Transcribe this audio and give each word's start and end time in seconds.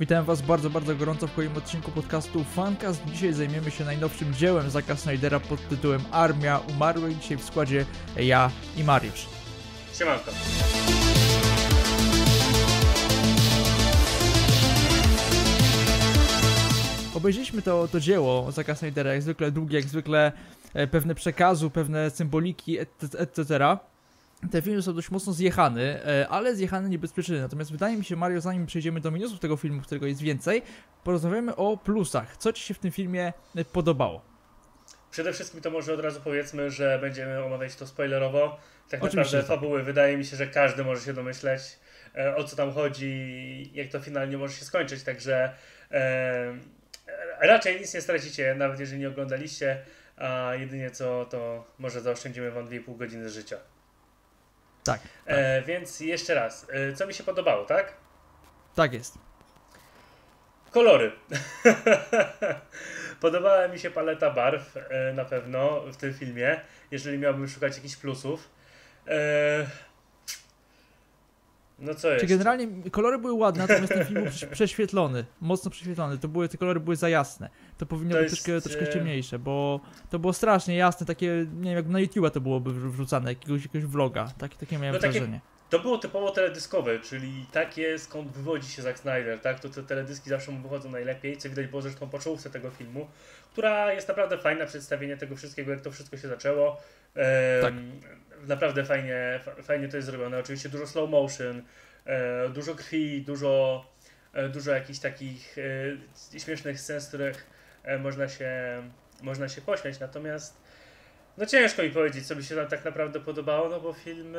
Witam 0.00 0.24
Was 0.24 0.42
bardzo, 0.42 0.70
bardzo 0.70 0.96
gorąco 0.96 1.26
w 1.26 1.34
kolejnym 1.34 1.58
odcinku 1.58 1.90
podcastu 1.90 2.44
Fancast. 2.44 3.04
Dzisiaj 3.04 3.32
zajmiemy 3.32 3.70
się 3.70 3.84
najnowszym 3.84 4.34
dziełem 4.34 4.70
Zaka 4.70 4.96
Snydera 4.96 5.40
pod 5.40 5.68
tytułem 5.68 6.00
Armia 6.10 6.58
Umarłych. 6.58 7.18
Dzisiaj 7.18 7.38
w 7.38 7.44
składzie 7.44 7.86
ja 8.16 8.50
i 8.76 8.84
Mariusz. 8.84 9.26
Siemanko. 9.94 10.30
Obejrzeliśmy 17.14 17.62
to, 17.62 17.88
to 17.88 18.00
dzieło 18.00 18.52
Zaka 18.52 18.74
Snydera, 18.74 19.12
jak 19.12 19.22
zwykle 19.22 19.50
długie, 19.50 19.76
jak 19.76 19.88
zwykle 19.88 20.32
e, 20.74 20.86
pewne 20.86 21.14
przekazu, 21.14 21.70
pewne 21.70 22.10
symboliki, 22.10 22.78
etc. 23.18 23.78
Te 24.50 24.62
filmy 24.62 24.82
są 24.82 24.94
dość 24.94 25.10
mocno 25.10 25.32
zjechane, 25.32 26.06
e, 26.06 26.28
ale 26.28 26.56
zjechane 26.56 26.88
nie 26.88 26.98
bez 26.98 27.12
przyczyny. 27.12 27.40
Natomiast 27.40 27.72
wydaje 27.72 27.96
mi 27.96 28.04
się, 28.04 28.16
Mario, 28.16 28.40
zanim 28.40 28.66
przejdziemy 28.66 29.00
do 29.00 29.10
minusów 29.10 29.40
tego 29.40 29.56
filmu, 29.56 29.82
którego 29.82 30.06
jest 30.06 30.20
więcej, 30.20 30.62
porozmawiamy 31.04 31.56
o 31.56 31.76
plusach. 31.76 32.36
Co 32.36 32.52
Ci 32.52 32.62
się 32.62 32.74
w 32.74 32.78
tym 32.78 32.90
filmie 32.90 33.32
e, 33.56 33.64
podobało? 33.64 34.30
Przede 35.10 35.32
wszystkim 35.32 35.60
to 35.60 35.70
może 35.70 35.94
od 35.94 36.00
razu 36.00 36.20
powiedzmy, 36.24 36.70
że 36.70 36.98
będziemy 36.98 37.44
omawiać 37.44 37.76
to 37.76 37.86
spoilerowo. 37.86 38.58
Tak 38.88 39.04
Oczywiście, 39.04 39.36
naprawdę 39.36 39.48
tak. 39.48 39.60
fabuły 39.60 39.82
wydaje 39.82 40.16
mi 40.16 40.24
się, 40.24 40.36
że 40.36 40.46
każdy 40.46 40.84
może 40.84 41.04
się 41.04 41.12
domyśleć 41.12 41.62
e, 42.14 42.36
o 42.36 42.44
co 42.44 42.56
tam 42.56 42.72
chodzi, 42.72 43.70
jak 43.74 43.88
to 43.88 44.00
finalnie 44.00 44.38
może 44.38 44.54
się 44.54 44.64
skończyć, 44.64 45.02
także 45.02 45.54
e, 45.90 46.54
raczej 47.40 47.80
nic 47.80 47.94
nie 47.94 48.00
stracicie, 48.00 48.54
nawet 48.54 48.80
jeżeli 48.80 49.00
nie 49.00 49.08
oglądaliście, 49.08 49.78
a 50.16 50.52
jedynie 50.54 50.90
co 50.90 51.24
to 51.30 51.66
może 51.78 52.00
zaoszczędzimy 52.00 52.50
wam 52.50 52.68
2,5 52.68 52.96
godziny 52.96 53.30
życia. 53.30 53.56
Tak, 54.84 55.00
E, 55.26 55.62
więc 55.62 56.00
jeszcze 56.00 56.34
raz, 56.34 56.66
e, 56.70 56.92
co 56.92 57.06
mi 57.06 57.14
się 57.14 57.24
podobało, 57.24 57.64
tak? 57.64 57.92
tak 58.74 58.92
jest. 58.92 59.18
Kolory. 60.70 61.12
Podobała 63.20 63.68
mi 63.68 63.78
się 63.78 63.90
paleta 63.90 64.30
barw 64.30 64.76
e, 64.76 65.12
na 65.12 65.24
pewno 65.24 65.80
w 65.80 65.96
tym 65.96 66.14
filmie, 66.14 66.60
jeżeli 66.90 67.18
miałbym 67.18 67.48
szukać 67.48 67.76
jakichś 67.76 67.96
plusów. 67.96 68.48
E, 69.08 69.66
no 71.80 71.94
co 71.94 72.00
Czy 72.08 72.14
jest? 72.14 72.26
generalnie 72.26 72.90
kolory 72.90 73.18
były 73.18 73.32
ładne, 73.32 73.66
natomiast 73.66 73.92
ten 73.92 74.04
film 74.06 74.22
był 74.22 74.32
prześ- 74.32 74.46
prześwietlony, 74.50 75.24
mocno 75.40 75.70
prześwietlony. 75.70 76.18
To 76.18 76.28
były, 76.28 76.48
te 76.48 76.58
kolory 76.58 76.80
były 76.80 76.96
za 76.96 77.08
jasne. 77.08 77.50
To 77.78 77.86
powinno 77.86 78.14
To 78.14 78.20
być 78.22 78.30
jest, 78.32 78.44
troszkę, 78.44 78.60
troszkę 78.60 78.88
e, 78.90 78.92
ciemniejsze, 78.92 79.38
bo 79.38 79.80
to 80.10 80.18
było 80.18 80.32
strasznie 80.32 80.76
jasne, 80.76 81.06
takie, 81.06 81.46
nie 81.56 81.70
wiem, 81.70 81.76
jak 81.76 81.86
na 81.86 81.98
YouTube'a 81.98 82.30
to 82.30 82.40
byłoby 82.40 82.70
wrzu- 82.70 82.90
wrzucane, 82.90 83.30
jakiegoś, 83.30 83.62
jakiegoś 83.62 83.90
vloga. 83.90 84.32
Takie, 84.38 84.56
takie 84.56 84.78
miałem 84.78 84.94
No 84.94 85.00
takie- 85.00 85.12
wrażenie. 85.12 85.40
To 85.70 85.78
było 85.78 85.98
typowo 85.98 86.30
teledyskowe, 86.30 86.98
czyli 86.98 87.46
takie 87.52 87.98
skąd 87.98 88.32
wywodzi 88.32 88.68
się 88.68 88.82
Zack 88.82 88.98
Snyder, 88.98 89.38
tak? 89.40 89.60
To 89.60 89.68
te 89.68 89.82
teledyski 89.82 90.30
zawsze 90.30 90.52
mu 90.52 90.62
wychodzą 90.62 90.90
najlepiej, 90.90 91.36
co 91.36 91.48
widać 91.48 91.66
było 91.66 91.82
zresztą 91.82 92.08
po 92.08 92.18
czołówce 92.18 92.50
tego 92.50 92.70
filmu, 92.70 93.06
która 93.52 93.92
jest 93.92 94.08
naprawdę 94.08 94.38
fajna, 94.38 94.66
przedstawienie 94.66 95.16
tego 95.16 95.36
wszystkiego, 95.36 95.70
jak 95.70 95.80
to 95.80 95.90
wszystko 95.90 96.16
się 96.16 96.28
zaczęło. 96.28 96.76
Em, 97.14 97.62
Tak. 97.62 97.74
Naprawdę 98.46 98.84
fajnie, 98.84 99.40
fa- 99.44 99.62
fajnie 99.62 99.88
to 99.88 99.96
jest 99.96 100.06
zrobione. 100.08 100.38
Oczywiście 100.38 100.68
dużo 100.68 100.86
slow 100.86 101.10
motion, 101.10 101.62
e, 102.06 102.48
dużo 102.48 102.74
krwi, 102.74 103.22
dużo, 103.22 103.84
e, 104.32 104.48
dużo 104.48 104.70
jakichś 104.70 104.98
takich 104.98 105.56
e, 106.34 106.38
śmiesznych 106.40 106.80
scen, 106.80 107.00
z 107.00 107.08
których 107.08 107.46
można 108.00 108.28
się, 108.28 108.50
można 109.22 109.48
się 109.48 109.60
pośmiać. 109.60 110.00
Natomiast 110.00 110.60
no 111.38 111.46
ciężko 111.46 111.82
mi 111.82 111.90
powiedzieć, 111.90 112.26
co 112.26 112.36
mi 112.36 112.44
się 112.44 112.54
tam 112.56 112.66
tak 112.66 112.84
naprawdę 112.84 113.20
podobało, 113.20 113.68
no 113.68 113.80
bo 113.80 113.92
film 113.92 114.36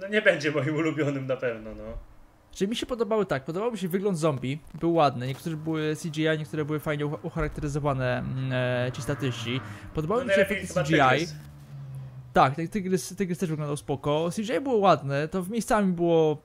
no 0.00 0.08
nie 0.08 0.22
będzie 0.22 0.50
moim 0.50 0.76
ulubionym 0.76 1.26
na 1.26 1.36
pewno, 1.36 1.74
no. 1.74 1.98
Czyli 2.52 2.68
mi 2.68 2.76
się 2.76 2.86
podobały 2.86 3.26
tak, 3.26 3.44
podobał 3.44 3.72
mi 3.72 3.78
się 3.78 3.88
wygląd 3.88 4.18
zombie, 4.18 4.58
był 4.74 4.94
ładny, 4.94 5.26
niektóre 5.26 5.56
były 5.56 5.96
CGI, 6.02 6.38
niektóre 6.38 6.64
były 6.64 6.80
fajnie 6.80 7.06
ucha- 7.06 7.18
ucharakteryzowane 7.22 8.18
mm, 8.18 8.52
e, 8.52 8.92
ci 8.92 9.02
statyści. 9.02 9.60
Podobały 9.94 10.20
no 10.20 10.28
mi 10.28 10.34
się 10.34 10.40
efekty 10.40 10.66
CGI. 10.84 11.26
Tak, 12.32 12.56
ty- 12.56 12.68
tygrys, 12.68 13.16
tygrys 13.16 13.38
też 13.38 13.50
wyglądał 13.50 13.76
spoko. 13.76 14.28
CGI 14.36 14.60
było 14.60 14.76
ładne, 14.76 15.28
to 15.28 15.42
w 15.42 15.50
miejscami 15.50 15.92
było 15.92 16.42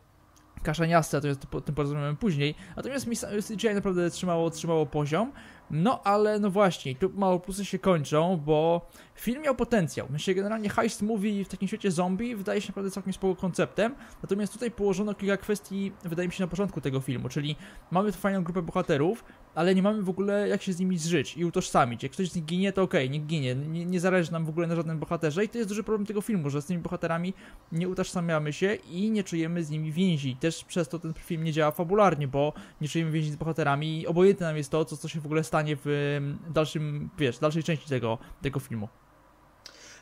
kaszaniaste, 0.63 1.17
natomiast 1.17 1.41
to 1.41 1.57
o 1.57 1.61
tym 1.61 1.75
porozmawiamy 1.75 2.17
później. 2.17 2.55
Natomiast 2.75 3.07
CGI 3.47 3.73
naprawdę 3.73 4.09
trzymało, 4.09 4.49
trzymało 4.49 4.85
poziom. 4.85 5.31
No 5.71 6.03
ale 6.03 6.39
no 6.39 6.49
właśnie, 6.49 6.95
tu 6.95 7.09
mało 7.15 7.39
plusy 7.39 7.65
się 7.65 7.79
kończą, 7.79 8.37
bo 8.45 8.89
film 9.19 9.41
miał 9.41 9.55
potencjał. 9.55 10.07
Myślę, 10.09 10.33
generalnie 10.33 10.69
heist 10.69 11.01
movie 11.01 11.45
w 11.45 11.47
takim 11.47 11.67
świecie 11.67 11.91
zombie 11.91 12.35
wydaje 12.35 12.61
się 12.61 12.67
naprawdę 12.67 12.91
całkiem 12.91 13.13
spoko 13.13 13.41
konceptem. 13.41 13.95
Natomiast 14.23 14.53
tutaj 14.53 14.71
położono 14.71 15.13
kilka 15.13 15.37
kwestii, 15.37 15.91
wydaje 16.03 16.27
mi 16.27 16.33
się, 16.33 16.43
na 16.43 16.47
początku 16.47 16.81
tego 16.81 16.99
filmu, 16.99 17.29
czyli 17.29 17.55
mamy 17.91 18.11
tu 18.11 18.17
fajną 18.17 18.43
grupę 18.43 18.61
bohaterów, 18.61 19.23
ale 19.55 19.75
nie 19.75 19.83
mamy 19.83 20.01
w 20.01 20.09
ogóle 20.09 20.47
jak 20.47 20.61
się 20.61 20.73
z 20.73 20.79
nimi 20.79 20.97
zżyć 20.97 21.37
i 21.37 21.45
utożsamić. 21.45 22.03
Jak 22.03 22.11
ktoś 22.11 22.31
z 22.31 22.35
nich 22.35 22.45
ginie, 22.45 22.73
to 22.73 22.81
okej, 22.81 23.09
niech 23.09 23.25
ginie. 23.25 23.55
Nie, 23.55 23.85
nie 23.85 23.99
zależy 23.99 24.31
nam 24.31 24.45
w 24.45 24.49
ogóle 24.49 24.67
na 24.67 24.75
żadnym 24.75 24.99
bohaterze 24.99 25.45
i 25.45 25.49
to 25.49 25.57
jest 25.57 25.69
duży 25.69 25.83
problem 25.83 26.05
tego 26.05 26.21
filmu, 26.21 26.49
że 26.49 26.61
z 26.61 26.65
tymi 26.65 26.79
bohaterami 26.79 27.33
nie 27.71 27.89
utożsamiamy 27.89 28.53
się 28.53 28.73
i 28.73 29.11
nie 29.11 29.23
czujemy 29.23 29.63
z 29.63 29.69
nimi 29.69 29.91
więzi. 29.91 30.35
Też 30.35 30.63
przez 30.63 30.89
to 30.89 30.99
ten 30.99 31.13
film 31.13 31.43
nie 31.43 31.53
działa 31.53 31.71
fabularnie, 31.71 32.27
bo 32.27 32.53
nie 32.81 32.87
czujemy 32.87 33.11
więzi 33.11 33.31
z 33.31 33.35
bohaterami 33.35 34.01
i 34.01 34.07
obojętne 34.07 34.47
nam 34.47 34.57
jest 34.57 34.71
to, 34.71 34.85
co, 34.85 34.97
co 34.97 35.07
się 35.07 35.21
w 35.21 35.25
ogóle 35.25 35.43
stanie 35.43 35.75
w 35.75 35.87
em, 36.17 36.37
dalszym, 36.53 37.09
wiesz, 37.17 37.39
dalszej 37.39 37.63
części 37.63 37.89
tego, 37.89 38.17
tego 38.41 38.59
filmu. 38.59 38.87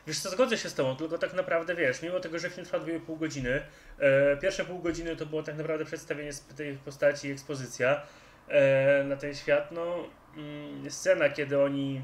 Wiesz 0.06 0.20
co, 0.20 0.30
zgodzę 0.30 0.58
się 0.58 0.68
z 0.68 0.74
tobą, 0.74 0.96
tylko 0.96 1.18
tak 1.18 1.34
naprawdę 1.34 1.74
wiesz, 1.74 2.02
mimo 2.02 2.20
tego, 2.20 2.38
że 2.38 2.50
film 2.50 2.66
trwa 2.66 2.78
2,5 2.78 3.18
godziny, 3.18 3.62
e, 3.98 4.36
pierwsze 4.36 4.64
pół 4.64 4.78
godziny 4.78 5.16
to 5.16 5.26
było 5.26 5.42
tak 5.42 5.56
naprawdę 5.56 5.84
przedstawienie 5.84 6.30
tej 6.56 6.76
postaci 6.76 7.28
i 7.28 7.32
ekspozycja 7.32 8.02
e, 8.48 9.04
na 9.04 9.16
ten 9.16 9.34
świat, 9.34 9.72
no 9.72 10.04
mm, 10.36 10.90
scena, 10.90 11.28
kiedy 11.28 11.62
oni, 11.62 12.02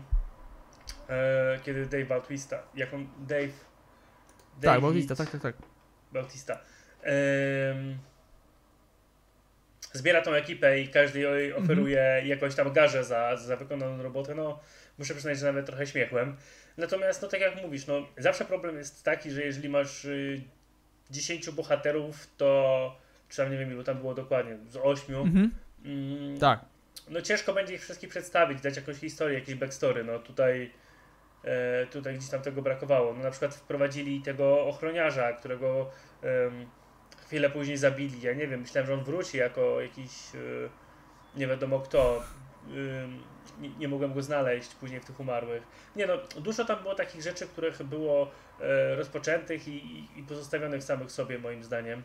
e, 1.08 1.58
kiedy 1.62 1.86
Dave 1.86 2.04
Bautista, 2.04 2.62
jak 2.74 2.94
on, 2.94 3.08
Dave... 3.18 3.48
tak, 4.60 4.70
David- 4.70 4.82
Bautista, 4.82 5.16
tak, 5.16 5.30
tak, 5.30 5.42
tak. 5.42 5.56
Bautista. 6.12 6.58
Zbiera 9.92 10.22
tą 10.22 10.32
ekipę 10.32 10.80
i 10.80 10.88
każdy 10.88 11.20
jej 11.20 11.54
oferuje 11.54 12.22
jakąś 12.24 12.54
tam 12.54 12.72
garzę 12.72 13.04
za, 13.04 13.36
za 13.36 13.56
wykonaną 13.56 14.02
robotę. 14.02 14.34
No, 14.34 14.60
muszę 15.02 15.14
przyznać, 15.14 15.38
że 15.38 15.46
nawet 15.46 15.66
trochę 15.66 15.86
śmiechłem. 15.86 16.36
Natomiast, 16.76 17.22
no 17.22 17.28
tak 17.28 17.40
jak 17.40 17.62
mówisz, 17.62 17.86
no, 17.86 18.06
zawsze 18.18 18.44
problem 18.44 18.78
jest 18.78 19.04
taki, 19.04 19.30
że 19.30 19.42
jeżeli 19.42 19.68
masz 19.68 20.04
y, 20.04 20.42
10 21.10 21.50
bohaterów, 21.50 22.26
to 22.36 22.96
czy 23.28 23.36
tam 23.36 23.50
nie 23.50 23.58
wiem, 23.58 23.72
ilu 23.72 23.84
tam 23.84 23.98
było 23.98 24.14
dokładnie, 24.14 24.58
z 24.68 24.76
8, 24.76 25.14
Mhm, 25.14 25.50
mm, 25.84 26.38
tak. 26.38 26.60
no 27.08 27.22
ciężko 27.22 27.52
będzie 27.52 27.74
ich 27.74 27.82
wszystkich 27.82 28.10
przedstawić, 28.10 28.60
dać 28.60 28.76
jakąś 28.76 28.96
historię, 28.96 29.38
jakieś 29.38 29.54
backstory. 29.54 30.04
No 30.04 30.18
tutaj, 30.18 30.70
e, 31.44 31.86
tutaj 31.86 32.16
gdzieś 32.16 32.30
tam 32.30 32.42
tego 32.42 32.62
brakowało. 32.62 33.14
No 33.14 33.22
na 33.22 33.30
przykład 33.30 33.54
wprowadzili 33.54 34.22
tego 34.22 34.66
ochroniarza, 34.66 35.32
którego 35.32 35.90
chwilę 37.26 37.50
później 37.50 37.76
zabili. 37.76 38.22
Ja 38.22 38.34
nie 38.34 38.46
wiem, 38.48 38.60
myślałem, 38.60 38.86
że 38.86 38.94
on 38.94 39.04
wróci 39.04 39.38
jako 39.38 39.80
jakiś 39.80 40.12
e, 40.34 41.38
nie 41.38 41.46
wiadomo 41.46 41.80
kto. 41.80 42.22
Nie, 43.60 43.68
nie 43.68 43.88
mogłem 43.88 44.14
go 44.14 44.22
znaleźć 44.22 44.74
później 44.74 45.00
w 45.00 45.04
tych 45.04 45.20
umarłych. 45.20 45.62
Nie 45.96 46.06
no, 46.06 46.16
dużo 46.40 46.64
tam 46.64 46.82
było 46.82 46.94
takich 46.94 47.22
rzeczy, 47.22 47.46
których 47.46 47.82
było 47.82 48.30
e, 48.60 48.94
rozpoczętych 48.94 49.68
i, 49.68 50.08
i- 50.16 50.22
pozostawionych 50.22 50.82
samych 50.82 51.12
sobie 51.12 51.38
moim 51.38 51.64
zdaniem. 51.64 52.02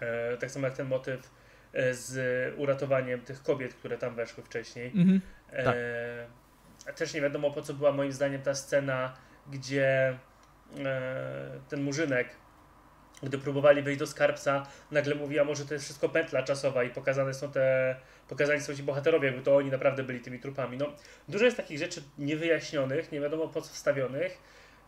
E, 0.00 0.36
tak 0.36 0.50
samo 0.50 0.66
jak 0.66 0.76
ten 0.76 0.86
motyw 0.86 1.30
e, 1.72 1.94
z 1.94 2.54
uratowaniem 2.58 3.20
tych 3.20 3.42
kobiet, 3.42 3.74
które 3.74 3.98
tam 3.98 4.14
weszły 4.14 4.42
wcześniej. 4.44 4.86
Mhm. 4.96 5.20
Tak. 5.64 5.76
Też 6.96 7.14
nie 7.14 7.20
wiadomo 7.20 7.50
po 7.50 7.62
co 7.62 7.74
była 7.74 7.92
moim 7.92 8.12
zdaniem 8.12 8.42
ta 8.42 8.54
scena, 8.54 9.16
gdzie 9.50 10.18
ten 11.68 11.82
murzynek, 11.82 12.28
gdy 13.22 13.38
próbowali 13.38 13.82
wejść 13.82 13.98
do 13.98 14.06
skarbca, 14.06 14.66
nagle 14.90 15.14
mówi, 15.14 15.38
a 15.38 15.44
może 15.44 15.66
to 15.66 15.74
jest 15.74 15.84
wszystko 15.84 16.08
pętla 16.08 16.42
czasowa 16.42 16.84
i 16.84 16.90
pokazane 16.90 17.34
są 17.34 17.52
te, 17.52 17.96
pokazani 18.28 18.60
są 18.60 18.74
ci 18.74 18.82
bohaterowie, 18.82 19.26
jakby 19.26 19.42
to 19.42 19.56
oni 19.56 19.70
naprawdę 19.70 20.02
byli 20.02 20.20
tymi 20.20 20.38
trupami. 20.38 20.76
No, 20.78 20.86
dużo 21.28 21.44
jest 21.44 21.56
takich 21.56 21.78
rzeczy 21.78 22.02
niewyjaśnionych, 22.18 23.12
nie 23.12 23.20
wiadomo 23.20 23.48
po 23.48 23.62
co 23.62 23.72
wstawionych, 23.72 24.38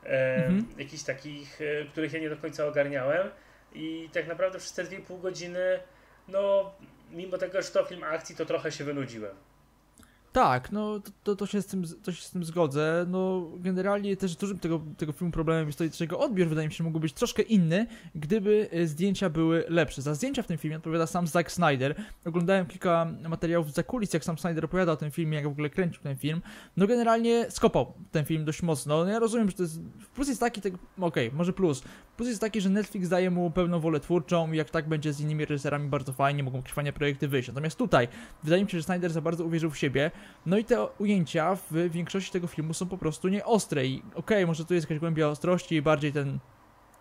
e, 0.04 0.46
Mhm. 0.46 0.66
jakichś 0.78 1.02
takich, 1.02 1.60
e, 1.60 1.84
których 1.84 2.12
ja 2.12 2.20
nie 2.20 2.30
do 2.30 2.36
końca 2.36 2.66
ogarniałem 2.66 3.30
i 3.72 4.08
tak 4.12 4.26
naprawdę 4.26 4.58
przez 4.58 4.72
te 4.72 4.84
2,5 4.84 5.20
godziny, 5.20 5.80
no, 6.28 6.72
mimo 7.10 7.38
tego, 7.38 7.62
że 7.62 7.68
to 7.68 7.84
film 7.84 8.04
akcji, 8.04 8.36
to 8.36 8.44
trochę 8.46 8.72
się 8.72 8.84
wynudziłem. 8.84 9.36
Tak, 10.34 10.72
no 10.72 11.00
to, 11.24 11.36
to, 11.36 11.46
się 11.46 11.62
z 11.62 11.66
tym, 11.66 11.84
to 12.02 12.12
się 12.12 12.22
z 12.22 12.30
tym 12.30 12.44
zgodzę. 12.44 13.06
No 13.08 13.50
generalnie 13.56 14.16
też 14.16 14.36
dużym 14.36 14.58
tego, 14.58 14.80
tego 14.96 15.12
filmu 15.12 15.32
problemem 15.32 15.66
jest 15.66 15.78
to, 15.78 15.84
że 15.84 16.04
jego 16.04 16.18
odbiór 16.18 16.48
wydaje 16.48 16.68
mi 16.68 16.74
się 16.74 16.84
mógł 16.84 17.00
być 17.00 17.12
troszkę 17.12 17.42
inny, 17.42 17.86
gdyby 18.14 18.68
e, 18.72 18.86
zdjęcia 18.86 19.30
były 19.30 19.64
lepsze. 19.68 20.02
Za 20.02 20.14
zdjęcia 20.14 20.42
w 20.42 20.46
tym 20.46 20.58
filmie 20.58 20.76
odpowiada 20.76 21.06
sam 21.06 21.26
Zack 21.26 21.52
Snyder. 21.52 21.94
Oglądałem 22.24 22.66
kilka 22.66 23.06
materiałów 23.28 23.72
za 23.72 23.82
kulis, 23.82 24.12
jak 24.12 24.24
sam 24.24 24.38
Snyder 24.38 24.64
opowiada 24.64 24.92
o 24.92 24.96
tym 24.96 25.10
filmie, 25.10 25.36
jak 25.36 25.44
w 25.44 25.50
ogóle 25.50 25.70
kręcił 25.70 26.02
ten 26.02 26.16
film. 26.16 26.42
No 26.76 26.86
generalnie 26.86 27.46
skopał 27.50 27.92
ten 28.12 28.24
film 28.24 28.44
dość 28.44 28.62
mocno. 28.62 29.04
No, 29.04 29.10
ja 29.10 29.18
rozumiem, 29.18 29.50
że 29.50 29.56
to 29.56 29.62
jest... 29.62 29.80
Plus 30.14 30.28
jest 30.28 30.40
taki, 30.40 30.60
tak, 30.60 30.72
okej, 31.00 31.26
okay, 31.26 31.38
może 31.38 31.52
plus. 31.52 31.82
Plus 32.16 32.28
jest 32.28 32.40
taki, 32.40 32.60
że 32.60 32.70
Netflix 32.70 33.08
daje 33.08 33.30
mu 33.30 33.50
pełną 33.50 33.80
wolę 33.80 34.00
twórczą 34.00 34.52
i 34.52 34.56
jak 34.56 34.70
tak 34.70 34.88
będzie 34.88 35.12
z 35.12 35.20
innymi 35.20 35.44
reżyserami 35.44 35.88
bardzo 35.88 36.12
fajnie, 36.12 36.42
mogą 36.42 36.62
trwania 36.62 36.92
projekty 36.92 37.28
wyjść. 37.28 37.48
Natomiast 37.48 37.78
tutaj 37.78 38.08
wydaje 38.42 38.64
mi 38.64 38.70
się, 38.70 38.78
że 38.78 38.84
Snyder 38.84 39.12
za 39.12 39.20
bardzo 39.20 39.44
uwierzył 39.44 39.70
w 39.70 39.78
siebie. 39.78 40.10
No 40.46 40.58
i 40.58 40.64
te 40.64 40.86
ujęcia 40.98 41.56
w 41.70 41.90
większości 41.90 42.32
tego 42.32 42.46
filmu 42.46 42.74
są 42.74 42.86
po 42.86 42.98
prostu 42.98 43.28
nieostre 43.28 43.86
i 43.86 43.98
okej, 43.98 44.14
okay, 44.14 44.46
może 44.46 44.64
tu 44.64 44.74
jest 44.74 44.84
jakaś 44.84 44.98
głębia 44.98 45.28
ostrości 45.28 45.74
i 45.74 45.82
bardziej 45.82 46.12
ten 46.12 46.38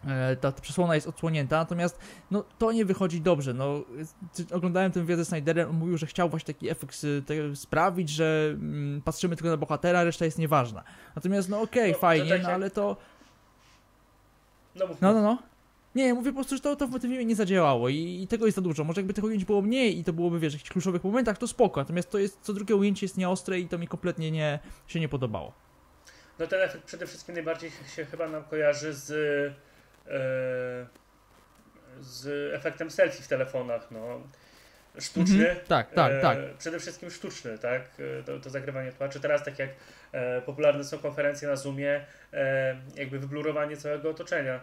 e, 0.08 0.36
ta 0.36 0.52
przesłona 0.52 0.96
jest 0.96 1.08
odsłonięta, 1.08 1.58
natomiast 1.58 2.00
no, 2.32 2.44
to 2.58 2.72
nie 2.72 2.86
wychodzi 2.86 3.22
dobrze. 3.22 3.54
No, 3.54 3.84
oglądałem 4.52 4.92
tę 4.92 5.06
wiedzę 5.06 5.26
Snydera, 5.26 5.68
on 5.68 5.76
mówił, 5.76 5.98
że 5.98 6.06
chciał 6.06 6.30
właśnie 6.30 6.54
taki 6.54 6.70
efekt 6.70 7.06
sprawić, 7.56 8.10
że 8.10 8.50
mm, 8.54 9.02
patrzymy 9.02 9.36
tylko 9.36 9.50
na 9.50 9.58
bohatera, 9.58 10.04
reszta 10.04 10.26
jest 10.26 10.38
nieważna. 10.38 10.84
Natomiast 11.16 11.50
no 11.50 11.62
okej, 11.62 11.82
okay, 11.82 11.92
no, 11.92 11.98
fajnie, 11.98 12.30
tak 12.30 12.44
no 12.44 12.50
ale 12.50 12.70
to... 12.70 12.98
No, 14.76 14.86
no, 15.02 15.14
no. 15.14 15.22
no. 15.22 15.53
Nie, 15.96 16.14
mówię 16.14 16.32
po 16.32 16.36
prostu, 16.36 16.56
że 16.56 16.62
to, 16.62 16.76
to 16.76 16.88
w 16.88 16.92
tym 16.92 17.02
filmie 17.02 17.26
nie 17.26 17.36
zadziałało 17.36 17.90
i, 17.90 18.22
i, 18.24 18.28
tego 18.28 18.46
jest 18.46 18.56
za 18.56 18.62
dużo. 18.62 18.84
Może 18.84 19.02
jakby 19.02 19.14
tych 19.14 19.24
ujęć 19.24 19.46
było 19.46 19.62
mniej 19.62 20.00
i 20.00 20.04
to 20.04 20.14
byłoby, 20.14 20.40
wiesz, 20.40 20.54
w 20.54 20.56
jakichś 20.56 20.72
kluczowych 20.72 21.04
momentach, 21.04 21.38
to 21.38 21.48
spoko. 21.48 21.82
Natomiast 21.82 22.10
to 22.10 22.20
jest, 22.20 22.40
co 22.42 22.54
drugie 22.54 22.76
ujęcie 22.76 23.06
jest 23.06 23.18
nieostre 23.18 23.60
i 23.60 23.68
to 23.68 23.78
mi 23.78 23.88
kompletnie 23.88 24.32
nie, 24.32 24.60
się 24.88 25.00
nie 25.00 25.10
podobało. 25.10 25.54
No 26.40 26.48
ten 26.48 26.62
efekt 26.62 26.84
przede 26.84 27.08
wszystkim 27.08 27.36
najbardziej 27.36 27.72
się 27.96 28.06
chyba 28.06 28.28
nam 28.28 28.44
kojarzy 28.44 28.94
z, 28.94 29.12
e, 30.08 30.86
z 32.02 32.54
efektem 32.54 32.92
selfie 32.92 33.24
w 33.24 33.28
telefonach, 33.28 33.92
no. 33.92 34.22
Sztuczny. 35.00 35.50
Mm 35.50 35.58
-hmm. 35.58 35.68
Tak, 35.68 35.94
tak, 35.94 36.22
tak. 36.22 36.38
E, 36.38 36.50
przede 36.58 36.80
wszystkim 36.80 37.12
sztuczny, 37.12 37.58
tak? 37.58 37.82
E, 38.20 38.24
to, 38.24 38.40
to 38.40 38.50
zagrywanie 38.50 38.92
twarzy. 38.92 39.20
Teraz 39.20 39.44
tak 39.44 39.60
jak 39.60 39.70
e, 40.12 40.42
popularne 40.42 40.84
są 40.84 40.98
konferencje 40.98 41.48
na 41.48 41.56
Zoomie, 41.56 42.06
e, 42.34 42.76
jakby 42.96 43.20
wyblurowanie 43.20 43.78
całego 43.78 44.10
otoczenia 44.10 44.60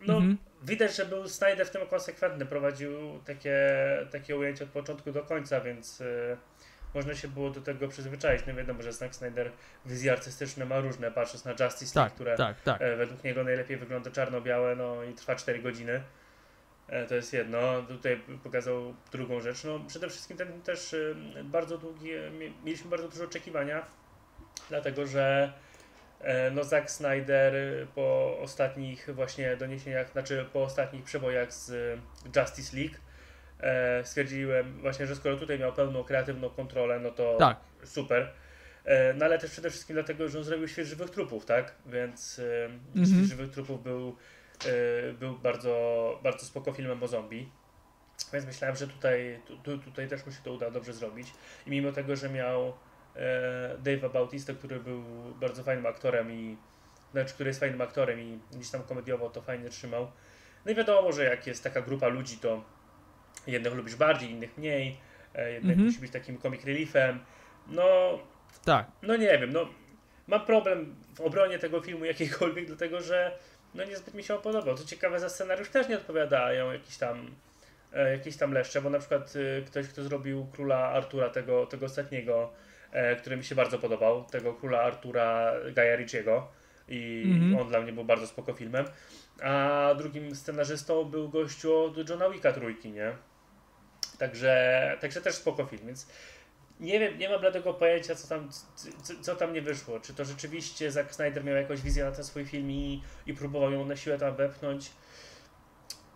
no, 0.00 0.16
mhm. 0.16 0.38
widać, 0.62 0.96
że 0.96 1.06
był 1.06 1.28
Snyder 1.28 1.66
w 1.66 1.70
tym 1.70 1.86
konsekwentny, 1.86 2.46
prowadził 2.46 2.90
takie, 3.24 3.58
takie 4.10 4.36
ujęcia 4.36 4.64
od 4.64 4.70
początku 4.70 5.12
do 5.12 5.22
końca, 5.22 5.60
więc 5.60 6.00
y, 6.00 6.36
można 6.94 7.14
się 7.14 7.28
było 7.28 7.50
do 7.50 7.60
tego 7.60 7.88
przyzwyczaić. 7.88 8.42
No 8.46 8.54
wiadomo, 8.54 8.82
że 8.82 8.92
Zack 8.92 9.14
Snyder 9.14 9.50
wizje 9.86 10.12
artystyczne 10.12 10.64
ma 10.64 10.80
różne, 10.80 11.10
patrząc 11.10 11.44
na 11.44 11.50
Justice 11.50 12.00
League, 12.00 12.10
tak, 12.10 12.14
które 12.14 12.36
tak, 12.36 12.60
tak. 12.60 12.82
E, 12.82 12.96
według 12.96 13.24
niego 13.24 13.44
najlepiej 13.44 13.76
wygląda 13.76 14.10
czarno-białe, 14.10 14.76
no 14.76 15.04
i 15.04 15.14
trwa 15.14 15.34
4 15.34 15.62
godziny. 15.62 16.02
E, 16.88 17.06
to 17.06 17.14
jest 17.14 17.32
jedno. 17.32 17.82
Tutaj 17.82 18.20
pokazał 18.42 18.94
drugą 19.12 19.40
rzecz. 19.40 19.64
No, 19.64 19.80
przede 19.88 20.08
wszystkim 20.08 20.36
ten 20.36 20.62
też 20.62 20.92
y, 20.92 21.16
bardzo 21.44 21.78
długi, 21.78 22.10
mieliśmy 22.64 22.90
bardzo 22.90 23.08
dużo 23.08 23.24
oczekiwania, 23.24 23.86
dlatego 24.68 25.06
że 25.06 25.52
E, 25.52 25.73
no 26.52 26.64
Zack 26.64 26.90
Snyder 26.90 27.54
po 27.94 28.38
ostatnich 28.40 29.08
właśnie 29.14 29.56
doniesieniach, 29.56 30.12
znaczy 30.12 30.46
po 30.52 30.62
ostatnich 30.62 31.04
przebojach 31.04 31.52
z 31.52 31.98
Justice 32.36 32.76
League 32.76 32.94
e, 33.60 34.04
stwierdziłem 34.04 34.80
właśnie, 34.80 35.06
że 35.06 35.16
skoro 35.16 35.36
tutaj 35.36 35.58
miał 35.58 35.72
pełną 35.72 36.04
kreatywną 36.04 36.50
kontrolę, 36.50 37.00
no 37.00 37.10
to 37.10 37.36
tak. 37.38 37.56
super. 37.84 38.32
E, 38.84 39.14
no 39.14 39.24
ale 39.24 39.38
też 39.38 39.50
przede 39.50 39.70
wszystkim 39.70 39.94
dlatego, 39.94 40.28
że 40.28 40.38
on 40.38 40.44
zrobił 40.44 40.68
śwież 40.68 40.88
żywych 40.88 41.10
trupów, 41.10 41.46
tak? 41.46 41.74
Więc 41.86 42.40
mhm. 42.88 43.06
śwież 43.06 43.28
żywych 43.28 43.50
trupów 43.50 43.82
był, 43.82 44.16
był 45.18 45.38
bardzo, 45.38 46.20
bardzo 46.22 46.46
spoko 46.46 46.72
filmem 46.72 47.02
o 47.02 47.08
zombie. 47.08 47.48
Więc 48.32 48.46
myślałem, 48.46 48.76
że 48.76 48.88
tutaj, 48.88 49.40
tu, 49.62 49.78
tutaj 49.78 50.08
też 50.08 50.26
mu 50.26 50.32
się 50.32 50.38
to 50.44 50.52
uda 50.52 50.70
dobrze 50.70 50.92
zrobić. 50.92 51.28
I 51.66 51.70
mimo 51.70 51.92
tego, 51.92 52.16
że 52.16 52.28
miał 52.28 52.72
E, 52.72 52.74
Dave'a 53.82 54.12
Bautista, 54.12 54.54
który 54.54 54.80
był 54.80 55.02
bardzo 55.40 55.62
fajnym 55.62 55.86
aktorem 55.86 56.32
i 56.32 56.56
znaczy, 57.12 57.34
który 57.34 57.50
jest 57.50 57.60
fajnym 57.60 57.80
aktorem 57.80 58.20
i 58.20 58.38
gdzieś 58.52 58.70
tam 58.70 58.82
komediowo 58.82 59.30
to 59.30 59.42
fajnie 59.42 59.68
trzymał. 59.68 60.10
No 60.64 60.72
i 60.72 60.74
wiadomo, 60.74 61.12
że 61.12 61.24
jak 61.24 61.46
jest 61.46 61.64
taka 61.64 61.82
grupa 61.82 62.08
ludzi, 62.08 62.38
to 62.38 62.64
jednych 63.46 63.74
lubisz 63.74 63.96
bardziej, 63.96 64.30
innych 64.30 64.58
mniej, 64.58 64.96
e, 65.34 65.52
jednak 65.52 65.72
mm 65.72 65.84
-hmm. 65.84 65.86
musi 65.86 66.00
być 66.00 66.12
takim 66.12 66.38
comic 66.38 66.64
reliefem. 66.64 67.20
No, 67.66 68.18
tak. 68.64 68.86
No 69.02 69.16
nie 69.16 69.38
wiem, 69.38 69.52
no 69.52 69.68
mam 70.26 70.46
problem 70.46 70.94
w 71.14 71.20
obronie 71.20 71.58
tego 71.58 71.80
filmu 71.80 72.04
jakiejkolwiek, 72.04 72.66
dlatego 72.72 73.00
że 73.00 73.38
no 73.74 73.84
niezbyt 73.84 74.14
mi 74.14 74.24
się 74.24 74.36
on 74.36 74.42
podobał. 74.42 74.76
Co 74.76 74.84
ciekawe, 74.84 75.20
za 75.20 75.28
scenariusz 75.28 75.68
też 75.68 75.88
nie 75.88 75.96
odpowiadają 75.96 76.72
jakieś 76.72 76.96
tam 76.96 77.30
e, 77.92 78.10
jakieś 78.10 78.36
tam 78.36 78.52
leszcze, 78.52 78.82
bo 78.82 78.90
na 78.90 78.98
przykład 78.98 79.32
ktoś, 79.66 79.88
kto 79.88 80.02
zrobił 80.02 80.46
Króla 80.52 80.78
Artura, 80.78 81.30
tego, 81.30 81.66
tego 81.66 81.86
ostatniego, 81.86 82.52
E, 82.52 82.73
który 83.18 83.36
mi 83.36 83.44
się 83.44 83.54
bardzo 83.54 83.78
podobał, 83.78 84.24
tego 84.24 84.54
króla 84.54 84.82
Artura 84.82 85.52
Gaja 85.72 85.96
Ricciego 85.96 86.48
i 86.88 87.22
mm 87.26 87.52
-hmm. 87.52 87.60
on 87.60 87.68
dla 87.68 87.80
mnie 87.80 87.92
był 87.92 88.04
bardzo 88.04 88.26
spoko 88.26 88.52
filmem. 88.52 88.84
A 89.42 89.94
drugim 89.98 90.36
scenarzystą 90.36 91.04
był 91.04 91.28
gościu 91.28 91.76
od 91.76 92.10
Johna 92.10 92.30
Wicka 92.30 92.52
trójki, 92.52 92.90
nie? 92.90 93.12
Także, 94.18 94.96
także 95.00 95.20
też 95.20 95.34
spoko 95.34 95.64
film, 95.64 95.86
więc 95.86 96.06
nie 96.80 97.00
wiem, 97.00 97.18
nie 97.18 97.28
mam 97.28 97.40
dlatego 97.40 97.74
pojęcia, 97.74 98.14
co 98.14 98.28
tam, 98.28 98.50
co, 99.02 99.14
co, 99.20 99.36
tam 99.36 99.52
nie 99.52 99.62
wyszło. 99.62 100.00
Czy 100.00 100.14
to 100.14 100.24
rzeczywiście 100.24 100.90
Zack 100.90 101.14
Snyder 101.14 101.44
miał 101.44 101.56
jakąś 101.56 101.80
wizję 101.80 102.04
na 102.04 102.12
ten 102.12 102.24
swój 102.24 102.44
film 102.44 102.70
i, 102.70 103.02
i 103.26 103.34
próbował 103.34 103.72
ją 103.72 103.84
na 103.84 103.96
siłę 103.96 104.18
tam 104.18 104.36
wepchnąć. 104.36 104.90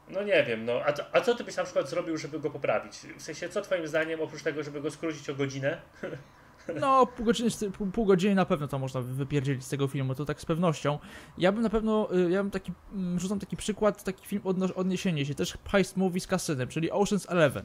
No 0.09 0.23
nie 0.23 0.45
wiem, 0.45 0.65
no. 0.65 0.81
A, 0.87 0.95
a 1.13 1.21
co 1.21 1.35
ty 1.35 1.45
byś 1.45 1.57
na 1.57 1.65
przykład 1.65 1.89
zrobił, 1.89 2.17
żeby 2.17 2.41
go 2.41 2.51
poprawić? 2.51 2.93
W 3.17 3.23
sensie, 3.23 3.49
co 3.49 3.63
twoim 3.63 3.87
zdaniem, 3.87 4.21
oprócz 4.21 4.43
tego, 4.43 4.63
żeby 4.63 4.81
go 4.81 4.91
skrócić 4.91 5.31
o 5.31 5.35
godzinę, 5.35 5.81
No, 6.81 7.07
pół 7.07 7.27
godziny, 7.27 7.51
pół, 7.93 8.05
godziny 8.05 8.35
na 8.35 8.45
pewno 8.45 8.69
to 8.69 8.79
można 8.79 9.01
wypierdzielić 9.01 9.65
z 9.65 9.69
tego 9.69 9.89
filmu, 9.89 10.15
to 10.15 10.25
tak 10.25 10.41
z 10.41 10.45
pewnością. 10.45 10.99
Ja 11.39 11.53
bym 11.53 11.63
na 11.63 11.71
pewno, 11.71 12.09
y, 12.17 12.31
ja 12.31 12.43
bym 12.43 12.51
taki, 12.51 12.73
mm, 12.95 13.21
rzucam 13.21 13.39
taki 13.39 13.57
przykład, 13.57 14.05
taki 14.05 14.27
film 14.27 14.43
odniesienie 14.75 15.27
się, 15.27 15.35
też 15.35 15.59
heist 15.69 15.97
movie 15.97 16.21
z 16.21 16.27
kasynem, 16.27 16.69
czyli 16.69 16.91
Ocean's 16.91 17.33
Eleven. 17.33 17.65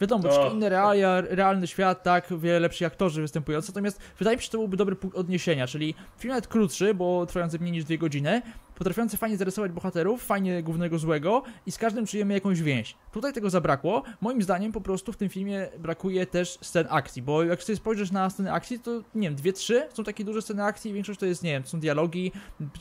Wiadomo, 0.00 0.28
no. 0.28 0.50
inne 0.50 0.68
realia, 0.68 1.20
realny 1.20 1.66
świat, 1.66 2.02
tak, 2.02 2.38
wiele 2.38 2.60
lepsi 2.60 2.84
aktorzy 2.84 3.22
występujący, 3.22 3.70
natomiast 3.70 4.00
wydaje 4.18 4.36
mi 4.36 4.42
się, 4.42 4.46
że 4.46 4.52
to 4.52 4.58
byłby 4.58 4.76
dobry 4.76 4.96
punkt 4.96 5.16
odniesienia, 5.16 5.66
czyli 5.66 5.94
film 6.18 6.30
nawet 6.30 6.46
krótszy, 6.46 6.94
bo 6.94 7.26
trwający 7.26 7.58
mniej 7.58 7.72
niż 7.72 7.84
dwie 7.84 7.98
godziny, 7.98 8.42
potrafiący 8.82 9.16
fajnie 9.16 9.36
zarysować 9.36 9.72
bohaterów, 9.72 10.24
fajnie 10.24 10.62
głównego 10.62 10.98
złego 10.98 11.42
i 11.66 11.72
z 11.72 11.78
każdym 11.78 12.06
czujemy 12.06 12.34
jakąś 12.34 12.62
więź. 12.62 12.96
Tutaj 13.12 13.32
tego 13.32 13.50
zabrakło. 13.50 14.02
Moim 14.20 14.42
zdaniem 14.42 14.72
po 14.72 14.80
prostu 14.80 15.12
w 15.12 15.16
tym 15.16 15.28
filmie 15.28 15.68
brakuje 15.78 16.26
też 16.26 16.58
scen 16.62 16.86
akcji, 16.90 17.22
bo 17.22 17.44
jak 17.44 17.62
sobie 17.62 17.76
spojrzysz 17.76 18.10
na 18.10 18.30
sceny 18.30 18.52
akcji, 18.52 18.80
to 18.80 18.90
nie 19.14 19.28
wiem, 19.28 19.34
dwie, 19.34 19.52
trzy 19.52 19.88
są 19.92 20.04
takie 20.04 20.24
duże 20.24 20.42
sceny 20.42 20.64
akcji, 20.64 20.92
większość 20.92 21.20
to 21.20 21.26
jest, 21.26 21.42
nie 21.42 21.50
wiem, 21.50 21.66
są 21.66 21.80
dialogi, 21.80 22.32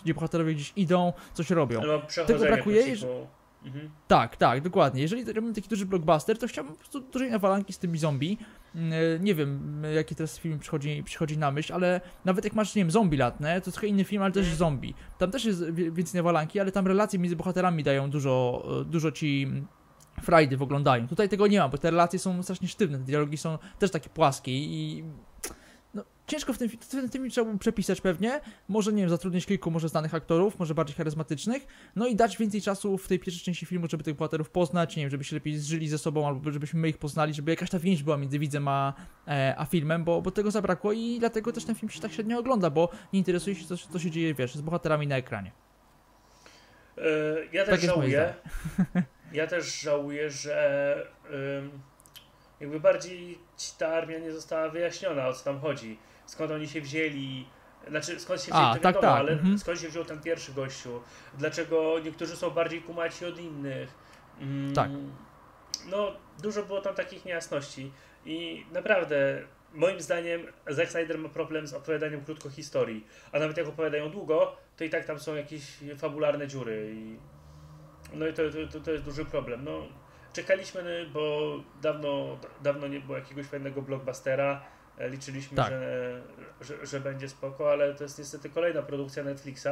gdzie 0.04 0.14
bohaterowie 0.14 0.54
gdzieś 0.54 0.74
idą, 0.76 1.14
coś 1.34 1.50
robią. 1.50 1.82
Tego 2.28 2.40
brakuje. 2.40 2.86
Mhm. 3.66 3.90
Tak, 4.08 4.38
tak, 4.38 4.62
dokładnie. 4.62 5.02
Jeżeli 5.02 5.34
robimy 5.34 5.54
taki 5.54 5.70
duży 5.70 5.86
blockbuster, 5.86 6.38
to 6.38 6.48
chciałbym 6.48 6.74
po 6.74 6.80
prostu 6.80 7.00
dużej 7.00 7.32
nawalanki 7.32 7.74
z 7.74 7.78
tymi 7.78 7.98
zombie. 7.98 8.38
E, 8.76 9.20
nie 9.20 9.36
wiem, 9.36 9.84
jaki 9.96 10.16
teraz 10.16 10.40
film 10.40 10.60
przychodzi, 10.60 11.04
przychodzi 11.04 11.38
na 11.38 11.52
myśl, 11.52 11.74
ale 11.74 12.02
nawet 12.26 12.44
jak 12.44 12.54
masz, 12.54 12.76
nie 12.76 12.82
wiem, 12.82 12.92
zombie 12.92 13.18
latne, 13.18 13.62
to 13.62 13.72
trochę 13.72 13.88
inny 13.88 14.04
film, 14.04 14.22
ale 14.22 14.32
też 14.32 14.42
mhm. 14.42 14.58
zombie. 14.58 14.94
Tam 15.18 15.32
też 15.32 15.46
jest 15.46 15.72
więcej 15.74 16.20
nawalanki, 16.20 16.60
ale 16.60 16.72
tam 16.72 16.88
relacje 16.88 17.20
między 17.20 17.36
bohaterami 17.36 17.84
dają 17.84 18.10
dużo, 18.10 18.66
e, 18.82 18.86
dużo 18.86 19.12
ci 19.12 19.48
frajdy 20.22 20.58
w 20.58 20.62
oglądaniu. 20.62 21.08
Tutaj 21.08 21.30
tego 21.30 21.48
nie 21.48 21.60
ma, 21.60 21.70
bo 21.70 21.78
te 21.78 21.92
relacje 21.92 22.20
są 22.20 22.44
strasznie 22.44 22.68
sztywne, 22.68 22.98
te 22.98 23.04
dialogi 23.04 23.38
są 23.38 23.58
też 23.80 23.92
takie 23.92 24.10
płaskie 24.10 24.52
i 24.52 25.04
ciężko 26.32 26.54
w 26.54 26.58
tym, 26.58 26.70
w 26.70 26.88
tym 26.88 27.10
filmie 27.10 27.30
trzeba 27.30 27.58
przepisać 27.58 28.02
pewnie, 28.02 28.42
może 28.68 28.94
nie 28.94 29.02
wiem, 29.02 29.10
zatrudnić 29.10 29.46
kilku 29.46 29.72
może 29.72 29.90
znanych 29.90 30.16
aktorów, 30.16 30.60
może 30.60 30.76
bardziej 30.76 30.96
charyzmatycznych, 30.96 31.68
no 31.96 32.08
i 32.08 32.16
dać 32.16 32.38
więcej 32.38 32.62
czasu 32.62 32.98
w 32.98 33.08
tej 33.08 33.20
pierwszej 33.20 33.44
części 33.44 33.66
filmu, 33.66 33.88
żeby 33.90 34.04
tych 34.04 34.16
bohaterów 34.16 34.50
poznać, 34.50 34.96
nie 34.96 35.04
wiem, 35.04 35.10
żeby 35.10 35.24
się 35.24 35.36
lepiej 35.36 35.58
zżyli 35.58 35.88
ze 35.88 35.98
sobą, 35.98 36.28
albo 36.28 36.52
żebyśmy 36.52 36.80
my 36.80 36.90
ich 36.90 36.98
poznali, 36.98 37.34
żeby 37.34 37.52
jakaś 37.52 37.70
ta 37.70 37.80
więź 37.80 38.04
była 38.04 38.18
między 38.18 38.40
widzem 38.40 38.68
a, 38.68 38.94
e, 39.28 39.56
a 39.58 39.66
filmem, 39.66 40.04
bo, 40.04 40.22
bo 40.22 40.32
tego 40.32 40.52
zabrakło 40.52 40.92
i 40.92 41.20
dlatego 41.20 41.52
też 41.52 41.66
ten 41.66 41.76
film 41.76 41.90
się 41.90 42.02
tak 42.02 42.12
średnio 42.12 42.40
ogląda, 42.40 42.70
bo 42.70 42.90
nie 43.14 43.20
interesuje 43.20 43.56
się, 43.56 43.66
co, 43.66 43.78
co 43.78 44.00
się 44.00 44.12
dzieje, 44.12 44.34
wiesz, 44.34 44.56
z 44.56 44.62
bohaterami 44.62 45.08
na 45.08 45.18
ekranie. 45.18 45.52
Yy, 46.98 47.04
ja 47.54 47.66
też 47.66 47.82
tak 47.82 47.90
żałuję. 47.90 48.34
Ja 49.34 49.48
też 49.48 49.82
żałuję, 49.82 50.30
że 50.30 51.12
jakby 52.60 52.80
bardziej 52.80 53.40
ta 53.78 53.88
armia 53.88 54.20
nie 54.20 54.32
została 54.32 54.70
wyjaśniona, 54.70 55.28
o 55.28 55.34
co 55.34 55.44
tam 55.44 55.60
chodzi 55.60 55.98
skąd 56.32 56.52
oni 56.52 56.68
się 56.68 56.82
wzięli, 56.82 57.46
znaczy 57.88 58.20
skąd 58.20 58.42
się 58.42 58.52
wzięli, 58.52 58.66
A, 58.66 58.76
to 58.76 58.80
tak, 58.82 58.96
wiadomo, 58.96 59.14
tak. 59.14 59.20
ale 59.20 59.32
mhm. 59.32 59.60
skąd 59.60 59.80
się 59.80 59.90
wziął 59.90 60.06
ten 60.06 60.22
pierwszy 60.22 60.54
gościu, 60.54 61.02
dlaczego 61.38 62.00
niektórzy 62.04 62.36
są 62.36 62.50
bardziej 62.50 62.82
kumaci 62.82 63.26
od 63.26 63.40
innych. 63.40 63.90
Mm, 64.40 64.74
tak. 64.74 64.90
No, 65.90 66.12
dużo 66.42 66.64
było 66.64 66.82
tam 66.82 66.96
takich 66.96 67.26
niejasności 67.26 67.92
i 68.26 68.66
naprawdę 68.72 69.42
moim 69.74 70.02
zdaniem 70.02 70.42
Zack 70.68 70.92
Snyder 70.92 71.18
ma 71.18 71.30
problem 71.30 71.68
z 71.68 71.74
opowiadaniem 71.74 72.26
krótko 72.26 72.50
historii, 72.50 73.08
a 73.32 73.40
nawet 73.40 73.58
jak 73.58 73.68
opowiadają 73.68 74.10
długo, 74.10 74.56
to 74.78 74.84
i 74.84 74.90
tak 74.90 75.06
tam 75.06 75.20
są 75.20 75.36
jakieś 75.36 75.64
fabularne 75.98 76.48
dziury 76.48 76.94
i 76.96 77.18
no 78.14 78.28
i 78.28 78.34
to, 78.34 78.42
to, 78.72 78.80
to 78.80 78.92
jest 78.92 79.04
duży 79.04 79.26
problem. 79.26 79.64
No, 79.64 79.88
czekaliśmy, 80.34 81.10
bo 81.14 81.56
dawno, 81.82 82.38
dawno 82.64 82.88
nie 82.88 83.00
było 83.00 83.18
jakiegoś 83.18 83.46
fajnego 83.46 83.82
blockbustera, 83.82 84.62
liczyliśmy, 85.00 85.58
Tak. 85.58 85.70
że, 85.70 86.22
że, 86.62 86.86
że 86.86 87.00
będzie 87.00 87.30
spoko, 87.30 87.72
ale 87.72 87.96
to 87.96 88.04
jest 88.04 88.20
niestety 88.20 88.50
kolejna 88.50 88.82
produkcja 88.82 89.24
Netflixa, 89.24 89.68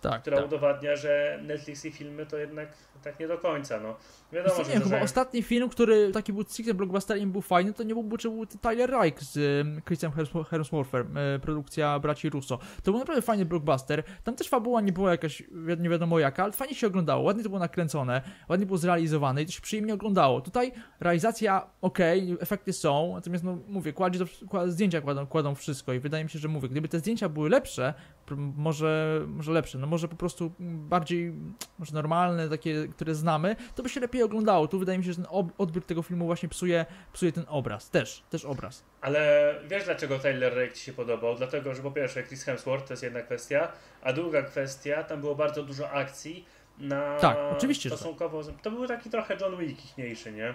Tak, 0.00 0.20
która 0.20 0.36
tak. 0.36 0.46
udowadnia, 0.46 0.96
że 0.96 1.38
Netflix 1.42 1.84
i 1.84 1.90
filmy 1.92 2.26
to 2.26 2.38
jednak 2.38 2.68
tak 3.02 3.20
nie 3.20 3.28
do 3.28 3.38
końca, 3.38 3.80
no. 3.80 3.96
Wiadomo, 4.32 4.64
że 4.64 4.74
nie 4.74 4.80
chyba 4.80 5.00
ostatni 5.00 5.42
film, 5.42 5.68
który 5.68 6.12
taki 6.12 6.32
był 6.32 6.42
stricte 6.42 6.74
blockbusterem 6.74 7.32
był 7.32 7.40
fajny, 7.40 7.72
to 7.72 7.82
nie 7.82 7.94
byłby 7.94 8.18
czy 8.18 8.30
był 8.30 8.46
Tyler 8.46 8.90
Reich 8.90 9.22
z 9.22 9.36
um, 9.36 9.82
Chrisem 9.82 10.10
Hems- 10.10 10.44
Hemsworthem, 10.44 11.14
produkcja 11.42 11.98
braci 11.98 12.30
Russo. 12.30 12.58
To 12.82 12.90
był 12.90 12.98
naprawdę 12.98 13.22
fajny 13.22 13.44
blockbuster. 13.44 14.02
Tam 14.24 14.36
też 14.36 14.48
fabuła 14.48 14.80
nie 14.80 14.92
była 14.92 15.10
jakaś 15.10 15.42
nie 15.78 15.88
wiadomo 15.88 16.18
jaka, 16.18 16.42
ale 16.44 16.52
fajnie 16.52 16.74
się 16.74 16.86
oglądało, 16.86 17.22
ładnie 17.22 17.42
to 17.42 17.48
było 17.48 17.60
nakręcone, 17.60 18.22
ładnie 18.48 18.66
było 18.66 18.78
zrealizowane 18.78 19.42
i 19.42 19.46
to 19.46 19.52
się 19.52 19.60
przyjemnie 19.60 19.94
oglądało. 19.94 20.40
Tutaj 20.40 20.72
realizacja 21.00 21.66
ok, 21.80 21.98
efekty 22.40 22.72
są, 22.72 23.12
natomiast 23.14 23.44
no 23.44 23.58
mówię, 23.68 23.92
kładzie 23.92 24.24
zdjęcia 24.66 25.00
kładą, 25.00 25.26
kładą 25.26 25.54
wszystko 25.54 25.92
i 25.92 26.00
wydaje 26.00 26.24
mi 26.24 26.30
się, 26.30 26.38
że 26.38 26.48
mówię, 26.48 26.68
gdyby 26.68 26.88
te 26.88 26.98
zdjęcia 26.98 27.28
były 27.28 27.50
lepsze, 27.50 27.94
może, 28.36 29.20
może 29.26 29.52
lepsze, 29.52 29.78
no 29.78 29.86
może 29.86 30.08
po 30.08 30.16
prostu 30.16 30.52
bardziej, 30.60 31.32
może 31.78 31.94
normalne, 31.94 32.48
takie, 32.48 32.88
które 32.88 33.14
znamy, 33.14 33.56
to 33.74 33.82
by 33.82 33.88
się 33.88 34.00
lepiej 34.00 34.22
oglądało. 34.22 34.68
Tu 34.68 34.78
wydaje 34.78 34.98
mi 34.98 35.04
się, 35.04 35.12
że 35.12 35.22
ten 35.22 35.26
odbiór 35.58 35.84
tego 35.84 36.02
filmu 36.02 36.26
właśnie 36.26 36.48
psuje, 36.48 36.86
psuje 37.12 37.32
ten 37.32 37.44
obraz, 37.48 37.90
też, 37.90 38.22
też 38.30 38.44
obraz. 38.44 38.84
Ale 39.00 39.54
wiesz 39.68 39.84
dlaczego 39.84 40.18
Tyler 40.18 40.56
Rake 40.56 40.72
ci 40.72 40.84
się 40.84 40.92
podobał? 40.92 41.36
Dlatego, 41.36 41.74
że 41.74 41.82
po 41.82 41.90
pierwsze 41.90 42.22
Chris 42.22 42.44
Hemsworth 42.44 42.86
to 42.86 42.92
jest 42.92 43.02
jedna 43.02 43.22
kwestia, 43.22 43.72
a 44.02 44.12
druga 44.12 44.42
kwestia, 44.42 45.04
tam 45.04 45.20
było 45.20 45.34
bardzo 45.34 45.62
dużo 45.62 45.90
akcji 45.90 46.44
na 46.78 47.16
Tak, 47.16 47.38
oczywiście, 47.52 47.90
tak. 47.90 47.98
stosunkowo... 47.98 48.42
To 48.62 48.70
był 48.70 48.86
taki 48.86 49.10
trochę 49.10 49.36
John 49.40 49.56
Wick 49.56 49.84
ichniejszy, 49.84 50.32
nie? 50.32 50.54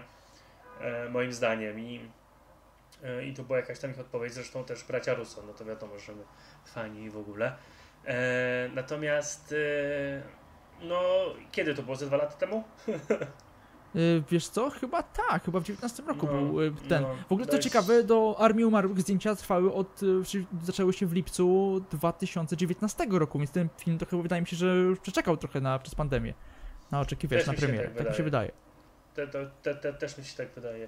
E, 0.82 1.10
moim 1.10 1.34
zdaniem 1.34 1.79
i 1.79 2.00
i 3.25 3.33
tu 3.33 3.43
była 3.43 3.57
jakaś 3.59 3.79
tam 3.79 3.91
ich 3.91 3.99
odpowiedź, 3.99 4.33
zresztą 4.33 4.63
też 4.63 4.83
bracia 4.83 5.13
Russo, 5.13 5.43
no 5.47 5.53
to 5.53 5.65
wiadomo, 5.65 5.99
że 5.99 6.15
my 6.15 6.23
fani 6.65 7.09
w 7.09 7.17
ogóle. 7.17 7.55
E, 8.05 8.69
natomiast 8.75 9.51
e, 10.81 10.85
no, 10.87 11.01
kiedy 11.51 11.75
to 11.75 11.83
było? 11.83 11.95
Ze 11.95 12.05
dwa 12.05 12.17
lata 12.17 12.35
temu? 12.35 12.63
Wiesz 14.31 14.47
co? 14.47 14.69
Chyba 14.69 15.03
tak, 15.03 15.43
chyba 15.45 15.59
w 15.59 15.63
19 15.63 16.03
roku 16.03 16.25
No, 16.25 16.31
był 16.33 16.61
yy, 16.61 16.71
ten. 16.89 17.01
no, 17.03 17.15
w 17.29 17.31
ogóle 17.31 17.47
to 17.47 17.57
daj- 17.57 17.59
ciekawe, 17.61 18.03
do 18.03 18.35
Armii 18.39 18.65
Umarłych 18.65 19.01
zdjęcia 19.01 19.35
trwały 19.35 19.73
od, 19.73 20.01
zaczęły 20.63 20.93
się 20.93 21.05
w 21.05 21.13
lipcu 21.13 21.81
2019 21.91 23.05
roku, 23.11 23.39
więc 23.39 23.51
ten 23.51 23.69
film 23.77 23.97
to 23.97 24.05
chyba 24.05 24.21
wydaje 24.21 24.41
mi 24.41 24.47
się, 24.47 24.55
że 24.55 24.75
już 24.75 24.99
przeczekał 24.99 25.37
trochę 25.37 25.61
na, 25.61 25.79
przez 25.79 25.95
pandemię. 25.95 26.33
Na 26.91 26.99
oczekiwać, 26.99 27.39
Też 27.39 27.47
na 27.47 27.53
premierę. 27.53 27.87
tak 27.87 27.97
Tak, 27.97 28.09
mi 28.09 28.15
się 28.15 28.23
wydaje. 28.23 28.51
Te, 29.13 29.27
te, 29.27 29.49
te, 29.61 29.75
te, 29.75 29.93
też 29.93 30.17
mi 30.17 30.25
się 30.25 30.37
tak 30.37 30.49
wydaje. 30.55 30.87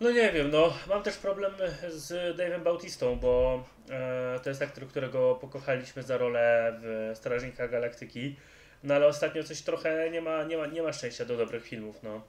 No 0.00 0.10
nie 0.10 0.32
wiem, 0.32 0.50
no 0.50 0.72
mam 0.88 1.02
też 1.02 1.16
problem 1.16 1.52
z 1.88 2.36
Dave'em 2.36 2.62
Bautistą, 2.62 3.16
bo 3.16 3.64
e, 3.90 4.40
to 4.42 4.48
jest 4.48 4.62
aktor, 4.62 4.88
którego 4.88 5.34
pokochaliśmy 5.34 6.02
za 6.02 6.18
rolę 6.18 6.74
w 6.82 7.12
Strażnikach 7.14 7.70
Galaktyki, 7.70 8.36
no 8.82 8.94
ale 8.94 9.06
ostatnio 9.06 9.44
coś 9.44 9.62
trochę 9.62 10.10
nie 10.10 10.20
ma, 10.20 10.44
nie 10.44 10.56
ma, 10.56 10.66
nie 10.66 10.82
ma 10.82 10.92
szczęścia 10.92 11.24
do 11.24 11.36
dobrych 11.36 11.64
filmów, 11.64 12.02
no. 12.02 12.22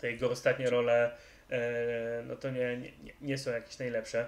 Te 0.00 0.10
jego 0.10 0.30
ostatnie 0.30 0.70
role, 0.70 1.16
e, 1.50 2.22
no 2.26 2.36
to 2.36 2.50
nie, 2.50 2.76
nie, 2.76 3.12
nie 3.20 3.38
są 3.38 3.50
jakieś 3.50 3.78
najlepsze. 3.78 4.26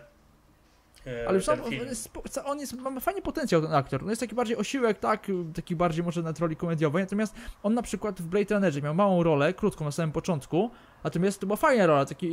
E, 1.06 1.28
Ale 1.28 1.36
już 1.36 1.46
ten 1.46 1.60
on, 1.60 1.66
on, 1.66 1.72
jest, 1.72 2.10
on 2.44 2.58
jest, 2.58 2.72
ma 2.72 3.00
fajnie 3.00 3.22
potencjał 3.22 3.62
ten 3.62 3.74
aktor. 3.74 4.02
No 4.02 4.10
jest 4.10 4.20
taki 4.20 4.34
bardziej 4.34 4.56
osiłek, 4.56 4.98
tak, 4.98 5.26
taki 5.54 5.76
bardziej 5.76 6.04
może 6.04 6.22
na 6.22 6.32
roli 6.40 6.56
komediowej, 6.56 7.02
natomiast 7.02 7.34
on 7.62 7.74
na 7.74 7.82
przykład 7.82 8.20
w 8.20 8.26
Blade 8.26 8.54
Runnerze 8.54 8.82
miał 8.82 8.94
małą 8.94 9.22
rolę, 9.22 9.54
krótką 9.54 9.84
na 9.84 9.90
samym 9.90 10.12
początku, 10.12 10.70
natomiast 11.04 11.40
to 11.40 11.46
była 11.46 11.56
fajna 11.56 11.86
rola, 11.86 12.04
taka 12.04 12.26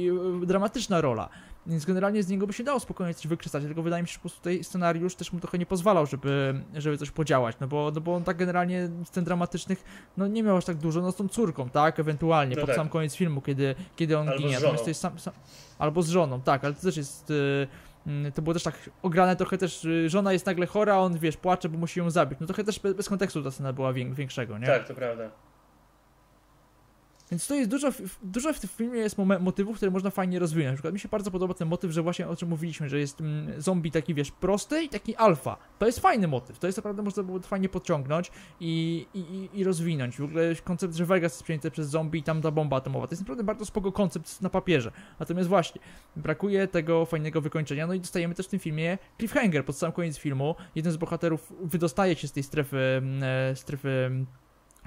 dramatyczna 0.46 1.02
rola, 1.02 1.30
więc 1.68 1.86
generalnie 1.86 2.24
z 2.24 2.28
niego 2.28 2.48
by 2.48 2.54
się 2.54 2.64
dało 2.64 2.80
spokojnie 2.80 3.14
coś 3.14 3.28
wykrzesać, 3.28 3.64
tylko 3.64 3.82
wydaje 3.82 4.04
mi 4.04 4.08
się, 4.08 4.14
że 4.14 4.18
po 4.18 4.22
prostu 4.22 4.40
tutaj 4.40 4.64
scenariusz 4.64 5.16
też 5.16 5.34
mu 5.34 5.40
trochę 5.40 5.58
nie 5.58 5.66
pozwalał, 5.66 6.06
żeby, 6.06 6.64
żeby 6.74 6.98
coś 6.98 7.12
podziałać, 7.12 7.56
no 7.60 7.68
bo, 7.68 7.92
no 7.96 8.02
bo 8.02 8.16
on 8.16 8.24
tak 8.24 8.38
generalnie 8.38 8.90
scen 9.06 9.24
dramatycznych, 9.24 9.84
no 10.18 10.28
nie 10.28 10.44
miał 10.44 10.58
aż 10.58 10.66
tak 10.66 10.78
dużo, 10.78 11.02
no 11.02 11.12
z 11.12 11.16
tą 11.16 11.28
córką, 11.28 11.70
tak, 11.70 12.00
ewentualnie, 12.00 12.56
No 12.56 12.62
pod 12.62 12.68
tak. 12.68 12.76
sam 12.76 12.90
koniec 12.90 13.16
filmu, 13.16 13.42
kiedy, 13.42 13.76
kiedy 13.96 14.18
on 14.18 14.30
Albo 14.30 14.40
z 14.40 14.44
ginie, 14.44 14.60
żoną. 14.60 14.78
to 14.78 14.88
jest 14.88 15.02
sam, 15.02 15.20
sam, 15.20 15.34
albo 15.80 16.02
z 16.02 16.10
żoną, 16.10 16.42
tak, 16.42 16.64
ale 16.66 16.74
to 16.74 16.82
też 16.82 16.98
jest... 16.98 17.30
y, 17.32 17.68
Mm, 17.74 17.95
to 18.34 18.42
było 18.42 18.54
też 18.54 18.64
tak 18.64 18.90
ograne 19.02 19.36
trochę 19.36 19.58
też, 19.58 19.86
y, 19.86 20.10
żona 20.10 20.34
jest 20.34 20.46
nagle 20.46 20.66
chora, 20.66 20.98
on 20.98 21.20
wiesz, 21.20 21.38
płacze, 21.38 21.70
bo 21.70 21.78
musi 21.78 22.00
ją 22.00 22.10
zabić. 22.10 22.40
No 22.40 22.48
trochę 22.48 22.64
też 22.64 22.80
bez, 22.80 23.10
kontekstu 23.10 23.44
ta 23.44 23.52
scena 23.52 23.74
była 23.74 23.94
wię, 23.94 24.14
większego, 24.14 24.58
nie? 24.58 24.68
Tak, 24.68 24.88
to 24.88 24.94
prawda. 24.94 25.30
Więc 27.32 27.48
to 27.48 27.56
jest 27.56 27.70
dużo, 27.70 27.90
dużo 28.24 28.54
w 28.54 28.60
tym 28.60 28.70
filmie 28.70 29.00
jest 29.00 29.18
motywów, 29.40 29.78
które 29.78 29.92
można 29.92 30.10
fajnie 30.10 30.40
rozwinąć. 30.40 30.70
Na 30.72 30.76
przykład 30.76 30.94
mi 30.94 31.00
się 31.00 31.10
bardzo 31.10 31.32
podoba 31.32 31.54
ten 31.54 31.68
motyw, 31.68 31.92
że 31.92 32.02
właśnie 32.02 32.28
o 32.28 32.36
czym 32.36 32.50
mówiliśmy, 32.50 32.90
że 32.90 33.00
jest 33.00 33.22
mm, 33.22 33.62
zombie 33.62 33.92
taki, 33.92 34.14
wiesz, 34.14 34.32
prosty 34.32 34.84
i 34.84 34.90
taki 34.90 35.16
alfa. 35.16 35.58
To 35.80 35.86
jest 35.86 36.00
fajny 36.00 36.28
motyw, 36.28 36.60
to 36.60 36.68
jest 36.68 36.78
naprawdę 36.78 37.02
można 37.04 37.24
było 37.24 37.40
fajnie 37.40 37.70
podciągnąć 37.70 38.32
i, 38.60 39.06
i, 39.14 39.50
i- 39.60 39.64
rozwinąć. 39.64 40.18
W 40.18 40.24
ogóle 40.24 40.56
koncept, 40.64 40.96
że 40.96 41.06
Vegas 41.06 41.34
jest 41.34 41.44
przejęty 41.44 41.72
przez 41.72 41.90
zombie 41.90 42.20
i 42.20 42.24
tam 42.24 42.42
ta 42.42 42.52
bomba 42.52 42.78
atomowa, 42.78 43.08
to 43.08 43.14
jest 43.14 43.22
naprawdę 43.22 43.44
bardzo 43.44 43.66
spoko 43.66 43.92
koncept 43.92 44.42
na 44.42 44.50
papierze. 44.50 44.92
Natomiast 45.20 45.50
właśnie, 45.50 45.82
brakuje 46.16 46.68
tego 46.68 47.06
fajnego 47.06 47.42
wykończenia, 47.42 47.88
no 47.88 47.94
i 47.94 48.00
dostajemy 48.00 48.36
też 48.36 48.46
w 48.46 48.50
tym 48.50 48.60
filmie 48.60 48.98
cliffhanger 49.18 49.66
pod 49.66 49.78
sam 49.78 49.92
koniec 49.92 50.18
filmu. 50.18 50.56
Jeden 50.76 50.92
z 50.94 50.98
bohaterów 50.98 51.54
wydostaje 51.62 52.16
się 52.16 52.28
z 52.28 52.32
tej 52.32 52.44
strefy, 52.44 52.78
mm, 52.78 53.24
e, 53.24 53.56
strefy 53.56 53.90
mm, 53.90 54.26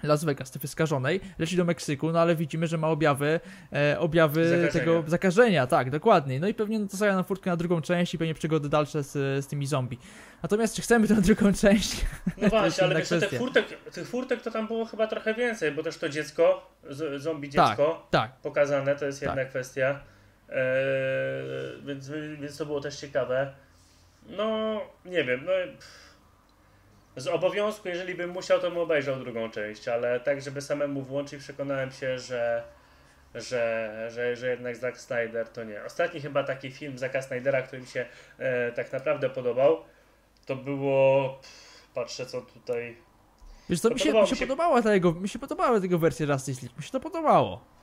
Las 0.03 0.25
Vegas, 0.25 0.49
strefy 0.49 0.69
skażonej, 0.69 1.21
leci 1.39 1.57
do 1.57 1.65
Meksyku, 1.65 2.13
no 2.13 2.21
ale 2.21 2.37
widzimy, 2.37 2.67
że 2.67 2.79
ma 2.79 2.89
objawy, 2.89 3.41
e, 3.73 3.99
objawy 4.01 4.45
Zakażenia. 4.49 4.73
tego 4.73 5.05
zakażenia, 5.07 5.67
tak, 5.67 5.91
dokładnie. 5.91 6.41
No 6.41 6.49
i 6.49 6.55
pewnie 6.55 6.89
to 6.89 6.97
staje 6.97 7.13
na 7.13 7.23
furtkę 7.23 7.51
na 7.51 7.57
drugą 7.57 7.81
część 7.81 8.15
i 8.15 8.19
pewnie 8.19 8.35
przygody 8.35 8.69
dalsze 8.69 9.03
z, 9.03 9.13
z 9.45 9.47
tymi 9.47 9.67
zombie. 9.67 9.99
Natomiast 10.43 10.77
czy 10.77 10.83
chcemy 10.83 11.09
tę 11.09 11.15
drugą 11.29 11.53
część? 11.53 12.05
No 12.43 12.49
właśnie, 12.49 12.85
ale 12.85 12.95
wiesz, 12.97 13.09
co, 13.09 13.21
tych 13.21 13.39
furtek, 13.39 13.67
tych 13.93 14.09
furtek 14.09 14.43
to 14.43 14.51
tam 14.51 14.67
było 14.67 14.85
chyba 14.85 15.07
trochę 15.07 15.35
więcej, 15.35 15.73
bo 15.73 15.83
też 15.83 15.99
to 15.99 16.09
dziecko, 16.09 16.71
z, 16.91 17.23
zombie 17.23 17.51
Tak. 17.51 17.69
dziecko, 17.69 18.07
Tak, 18.11 18.33
pokazane, 18.43 18.97
to 18.97 19.05
jest 19.07 19.21
Tak. 19.21 19.29
jedna 19.29 19.45
kwestia. 19.45 20.01
Eee, 20.51 20.57
więc, 21.87 22.11
więc 22.41 22.57
to 22.57 22.67
było 22.67 22.81
też 22.81 22.97
ciekawe. 22.97 23.53
No, 24.37 24.81
nie 25.05 25.25
wiem, 25.25 25.41
no 25.45 25.53
pff. 25.53 26.08
Z 27.21 27.27
obowiązku, 27.27 27.89
jeżeli 27.89 28.15
bym 28.15 28.31
musiał, 28.31 28.61
to 28.61 28.71
bym 28.71 28.79
obejrzał 28.79 29.17
drugą 29.17 29.51
część, 29.51 29.89
ale 29.89 30.21
tak, 30.21 30.43
żeby 30.43 30.63
samemu 30.63 31.03
włączyć, 31.03 31.43
przekonałem 31.43 31.91
się, 31.93 32.19
że, 32.19 32.63
że, 33.35 34.09
że, 34.11 34.37
że 34.37 34.49
jednak 34.49 34.77
Zack 34.77 34.99
Snyder 34.99 35.49
to 35.49 35.65
nie. 35.65 35.85
Ostatni 35.85 36.21
chyba 36.21 36.45
taki 36.45 36.71
film 36.71 36.99
Zacka 36.99 37.23
Snydera, 37.23 37.63
który 37.63 37.83
mi 37.83 37.89
się 37.89 38.07
e, 38.39 38.73
tak 38.73 38.93
naprawdę 38.93 39.31
podobał, 39.31 39.85
to 40.47 40.57
było, 40.57 41.29
pff, 41.43 41.89
patrzę 41.95 42.27
co 42.27 42.41
tutaj, 42.41 42.97
wiesz 43.71 43.81
co, 43.81 43.91
mi 43.91 44.01
się, 44.01 44.13
mi 44.13 44.27
się 44.27 44.37
podobała 44.37 44.83
ta 44.83 44.95
jego, 44.95 45.13
mi 45.13 45.29
się 45.29 45.39
podobała 45.39 45.81
tego 45.81 45.99
wersja 45.99 46.27
Justice 46.27 46.61
League, 46.63 46.77
mi 46.79 46.85
się 46.85 46.91
to 46.91 47.01
podobało. 47.01 47.78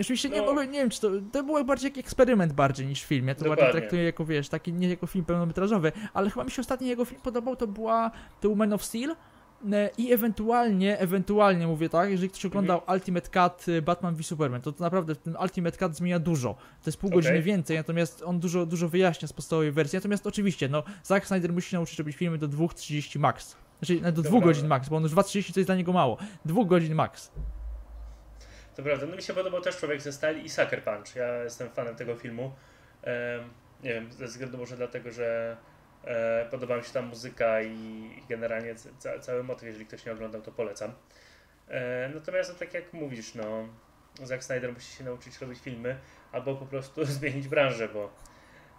Oczywiście 0.00 0.28
nie, 0.28 0.40
No. 0.40 0.46
mogę, 0.46 0.66
nie 0.66 0.78
wiem, 0.78 0.90
czy 0.90 1.00
to, 1.00 1.10
to 1.32 1.44
było 1.44 1.64
bardziej 1.64 1.90
jak 1.90 1.98
eksperyment 1.98 2.52
bardziej 2.52 2.86
niż 2.86 3.04
film, 3.04 3.28
ja 3.28 3.34
to 3.34 3.38
bardziej 3.40 3.56
Dokładnie. 3.56 3.80
traktuję 3.80 4.04
jako, 4.04 4.24
wiesz, 4.24 4.48
taki, 4.48 4.72
nie 4.72 4.88
jako 4.88 5.06
film 5.06 5.24
pełnometrażowy, 5.24 5.92
ale 6.14 6.30
chyba 6.30 6.44
mi 6.44 6.50
się 6.50 6.60
ostatni 6.60 6.88
jego 6.88 7.04
film 7.04 7.20
podobał, 7.20 7.56
to 7.56 7.66
była, 7.66 8.10
to 8.40 8.48
był 8.48 8.56
Man 8.56 8.72
of 8.72 8.84
Steel, 8.84 9.14
E, 9.72 9.90
I 9.98 10.12
ewentualnie, 10.12 10.98
ewentualnie 10.98 11.66
mówię 11.66 11.88
tak, 11.88 12.10
jeżeli 12.10 12.28
ktoś 12.30 12.46
oglądał 12.46 12.80
Ultimate 12.94 13.28
Cut 13.30 13.68
y, 13.68 13.82
Batman 13.82 14.14
v 14.14 14.22
Superman, 14.22 14.60
to, 14.60 14.72
to 14.72 14.84
naprawdę 14.84 15.16
ten 15.16 15.36
Ultimate 15.42 15.78
Cut 15.78 15.96
zmienia 15.96 16.18
dużo. 16.18 16.54
To 16.54 16.90
jest 16.90 16.98
pół 16.98 17.10
godziny 17.10 17.34
Okej. 17.34 17.42
więcej, 17.42 17.76
natomiast 17.76 18.22
on 18.22 18.40
dużo, 18.40 18.66
dużo 18.66 18.88
wyjaśnia 18.88 19.28
z 19.28 19.32
podstawowej 19.32 19.72
wersji. 19.72 19.96
Natomiast 19.96 20.26
oczywiście, 20.26 20.68
no, 20.68 20.82
Zack 21.02 21.26
Snyder 21.26 21.52
musi 21.52 21.76
nauczyć 21.76 21.98
robić 21.98 22.16
filmy 22.16 22.38
do 22.38 22.48
2.30 22.48 23.18
max. 23.18 23.56
Znaczy 23.78 24.00
do 24.12 24.22
To 24.22 24.28
2 24.30 24.40
godzin 24.40 24.66
max, 24.66 24.88
bo 24.88 24.96
on 24.96 25.02
już 25.02 25.12
2.30 25.12 25.52
to 25.54 25.60
jest 25.60 25.68
dla 25.68 25.76
niego 25.76 25.92
mało. 25.92 26.16
2 26.44 26.64
godzin 26.64 26.94
max. 26.94 27.30
To 28.78 28.82
prawda, 28.82 29.06
no 29.06 29.16
mi 29.16 29.22
się 29.22 29.34
podobał 29.34 29.60
też 29.60 29.76
Człowiek 29.76 30.00
ze 30.00 30.12
Stali 30.12 30.44
i 30.44 30.48
Sucker 30.48 30.84
Punch. 30.84 31.16
Ja 31.16 31.44
jestem 31.44 31.70
fanem 31.70 31.96
tego 31.96 32.16
filmu. 32.16 32.52
Nie 33.82 33.94
wiem, 33.94 34.12
ze 34.12 34.26
względu 34.26 34.58
może 34.58 34.76
dlatego, 34.76 35.12
że 35.12 35.56
e, 36.04 36.46
podoba 36.50 36.76
mi 36.76 36.84
się 36.84 36.92
ta 36.92 37.02
muzyka 37.02 37.62
i, 37.62 38.10
generalnie 38.28 38.74
ca, 38.74 39.18
cały 39.18 39.42
motyw, 39.42 39.66
jeżeli 39.66 39.86
ktoś 39.86 40.06
nie 40.06 40.12
oglądał, 40.12 40.42
to 40.42 40.52
polecam. 40.52 40.92
E, 41.68 42.10
natomiast 42.14 42.52
no, 42.52 42.58
tak 42.58 42.74
jak 42.74 42.92
mówisz, 42.92 43.34
no, 43.34 43.68
Zack 44.22 44.44
Snyder 44.44 44.72
musi 44.72 44.96
się 44.96 45.04
nauczyć 45.04 45.38
robić 45.40 45.58
filmy, 45.58 45.98
albo 46.32 46.56
po 46.56 46.66
prostu 46.66 47.04
zmienić 47.18 47.48
branżę, 47.48 47.88
bo, 47.88 48.12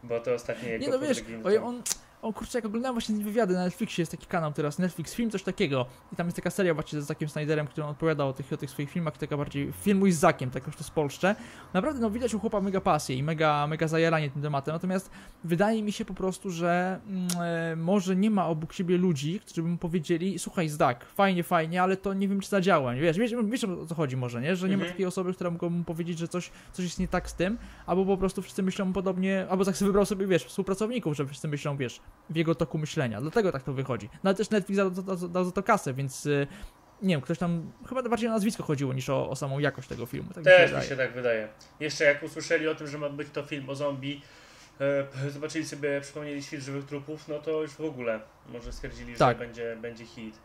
bo 0.04 0.20
to 0.20 0.34
ostatnie 0.34 0.70
jego 0.70 0.86
Nie 0.86 0.92
no 0.92 1.00
wiesz, 1.00 1.24
on, 1.64 1.84
o 2.22 2.34
kurczę, 2.34 2.58
jak 2.58 2.66
oglądałem 2.66 2.96
właśnie 2.96 3.16
wywiady 3.24 3.54
na 3.54 3.64
Netflixie, 3.64 4.02
jest 4.02 4.12
taki 4.12 4.26
kanał 4.26 4.52
teraz, 4.54 4.80
Netflix 4.80 5.14
Film, 5.14 5.32
coś 5.32 5.44
takiego. 5.44 5.86
I 6.14 6.16
tam 6.16 6.28
jest 6.28 6.36
taka 6.36 6.50
seria 6.50 6.74
właśnie 6.74 7.02
z 7.02 7.06
Zakiem 7.06 7.30
Snyderem, 7.30 7.68
który 7.68 7.86
on 7.86 7.92
opowiadał 7.92 8.30
o 8.30 8.34
tych, 8.34 8.54
o 8.54 8.58
tych 8.58 8.70
swoich 8.70 8.90
filmach, 8.92 9.18
taka 9.18 9.38
bardziej 9.38 9.72
filmuj 9.72 10.12
z 10.12 10.20
Zakiem, 10.20 10.52
tak 10.52 10.68
już 10.68 10.76
to 10.76 10.84
spolszczę. 10.84 11.36
Naprawdę, 11.74 12.02
no 12.02 12.10
widać 12.12 12.34
u 12.34 12.40
chłopa 12.40 12.62
mega 12.62 12.82
pasję 12.82 13.16
i 13.16 13.24
mega, 13.24 13.68
mega 13.68 13.88
zajaranie 13.88 14.30
tym 14.30 14.42
tematem, 14.42 14.74
natomiast 14.74 15.12
wydaje 15.44 15.84
mi 15.84 15.92
się 15.92 16.06
po 16.06 16.14
prostu, 16.14 16.50
że 16.52 17.00
e, 17.40 17.76
może 17.76 18.16
nie 18.16 18.32
ma 18.32 18.48
obok 18.48 18.74
siebie 18.74 18.98
ludzi, 18.98 19.40
którzy 19.40 19.64
by 19.64 19.70
mu 19.70 19.78
powiedzieli, 19.78 20.40
słuchaj 20.40 20.70
Zak, 20.70 21.06
fajnie, 21.06 21.44
fajnie, 21.44 21.82
ale 21.82 21.98
to 21.98 22.14
nie 22.14 22.28
wiem, 22.28 22.40
czy 22.40 22.50
zadziała, 22.50 22.94
wiesz, 22.94 23.18
wiesz, 23.18 23.32
wiesz 23.46 23.64
o 23.64 23.86
co 23.86 23.96
chodzi 23.96 24.18
może, 24.18 24.42
nie? 24.42 24.56
Że 24.56 24.68
nie 24.68 24.74
Mhm. 24.74 24.88
ma 24.90 24.94
takiej 24.94 25.06
osoby, 25.06 25.34
która 25.34 25.50
mogłaby 25.52 25.76
mu 25.76 25.84
powiedzieć, 25.84 26.18
że 26.20 26.28
coś, 26.28 26.52
coś 26.74 26.86
jest 26.86 27.00
nie 27.00 27.08
tak 27.08 27.30
z 27.30 27.34
tym, 27.34 27.58
albo 27.86 28.06
po 28.06 28.18
prostu 28.18 28.42
wszyscy 28.42 28.64
myślą 28.64 28.94
podobnie, 28.94 29.48
albo 29.50 29.66
tak 29.66 29.78
sobie 29.78 29.88
wybrał 29.88 30.06
sobie, 30.06 30.28
wiesz, 30.28 30.46
współpracowników, 30.46 31.16
że 31.18 31.26
wszyscy 31.26 31.48
myślą, 31.48 31.78
wiesz, 31.78 32.02
w 32.30 32.36
jego 32.36 32.56
toku 32.56 32.78
myślenia. 32.78 33.22
Dlatego 33.22 33.52
tak 33.52 33.64
to 33.64 33.74
wychodzi. 33.74 34.10
No 34.24 34.30
ale 34.30 34.36
też 34.36 34.50
Netflix 34.50 34.78
dał, 34.78 34.92
dał, 34.92 35.30
dał 35.30 35.46
za 35.46 35.52
to 35.52 35.64
kasę, 35.64 35.94
więc 35.94 36.26
y, 36.26 36.48
nie 37.02 37.16
wiem, 37.16 37.22
ktoś 37.22 37.38
tam, 37.38 37.72
chyba 37.90 38.04
bardziej 38.04 38.30
o 38.30 38.32
nazwisko 38.32 38.64
chodziło 38.64 38.94
niż 38.94 39.10
o, 39.10 39.30
o 39.30 39.36
samą 39.36 39.60
jakość 39.60 39.88
tego 39.88 40.06
filmu. 40.06 40.30
Tak 40.34 40.38
mi 40.38 40.52
się 40.52 40.58
Też 40.58 40.84
mi 40.84 40.90
się 40.90 40.98
tak 40.98 41.14
wydaje. 41.14 41.48
Jeszcze 41.80 42.04
jak 42.04 42.24
usłyszeli 42.24 42.68
o 42.68 42.76
tym, 42.76 42.88
że 42.88 42.98
ma 42.98 43.10
być 43.10 43.28
to 43.34 43.44
film 43.44 43.70
o 43.70 43.76
zombie, 43.76 44.22
e, 44.82 45.30
zobaczyli 45.32 45.66
sobie, 45.66 46.02
przypomnieli 46.02 46.44
świt 46.44 46.62
żywych 46.62 46.86
trupów, 46.86 47.28
no 47.28 47.40
to 47.40 47.62
już 47.62 47.72
w 47.72 47.82
ogóle 47.82 48.20
może 48.54 48.72
stwierdzili, 48.74 49.16
Tak. 49.16 49.38
że 49.38 49.46
będzie, 49.46 49.78
będzie 49.82 50.06
hit. 50.06 50.36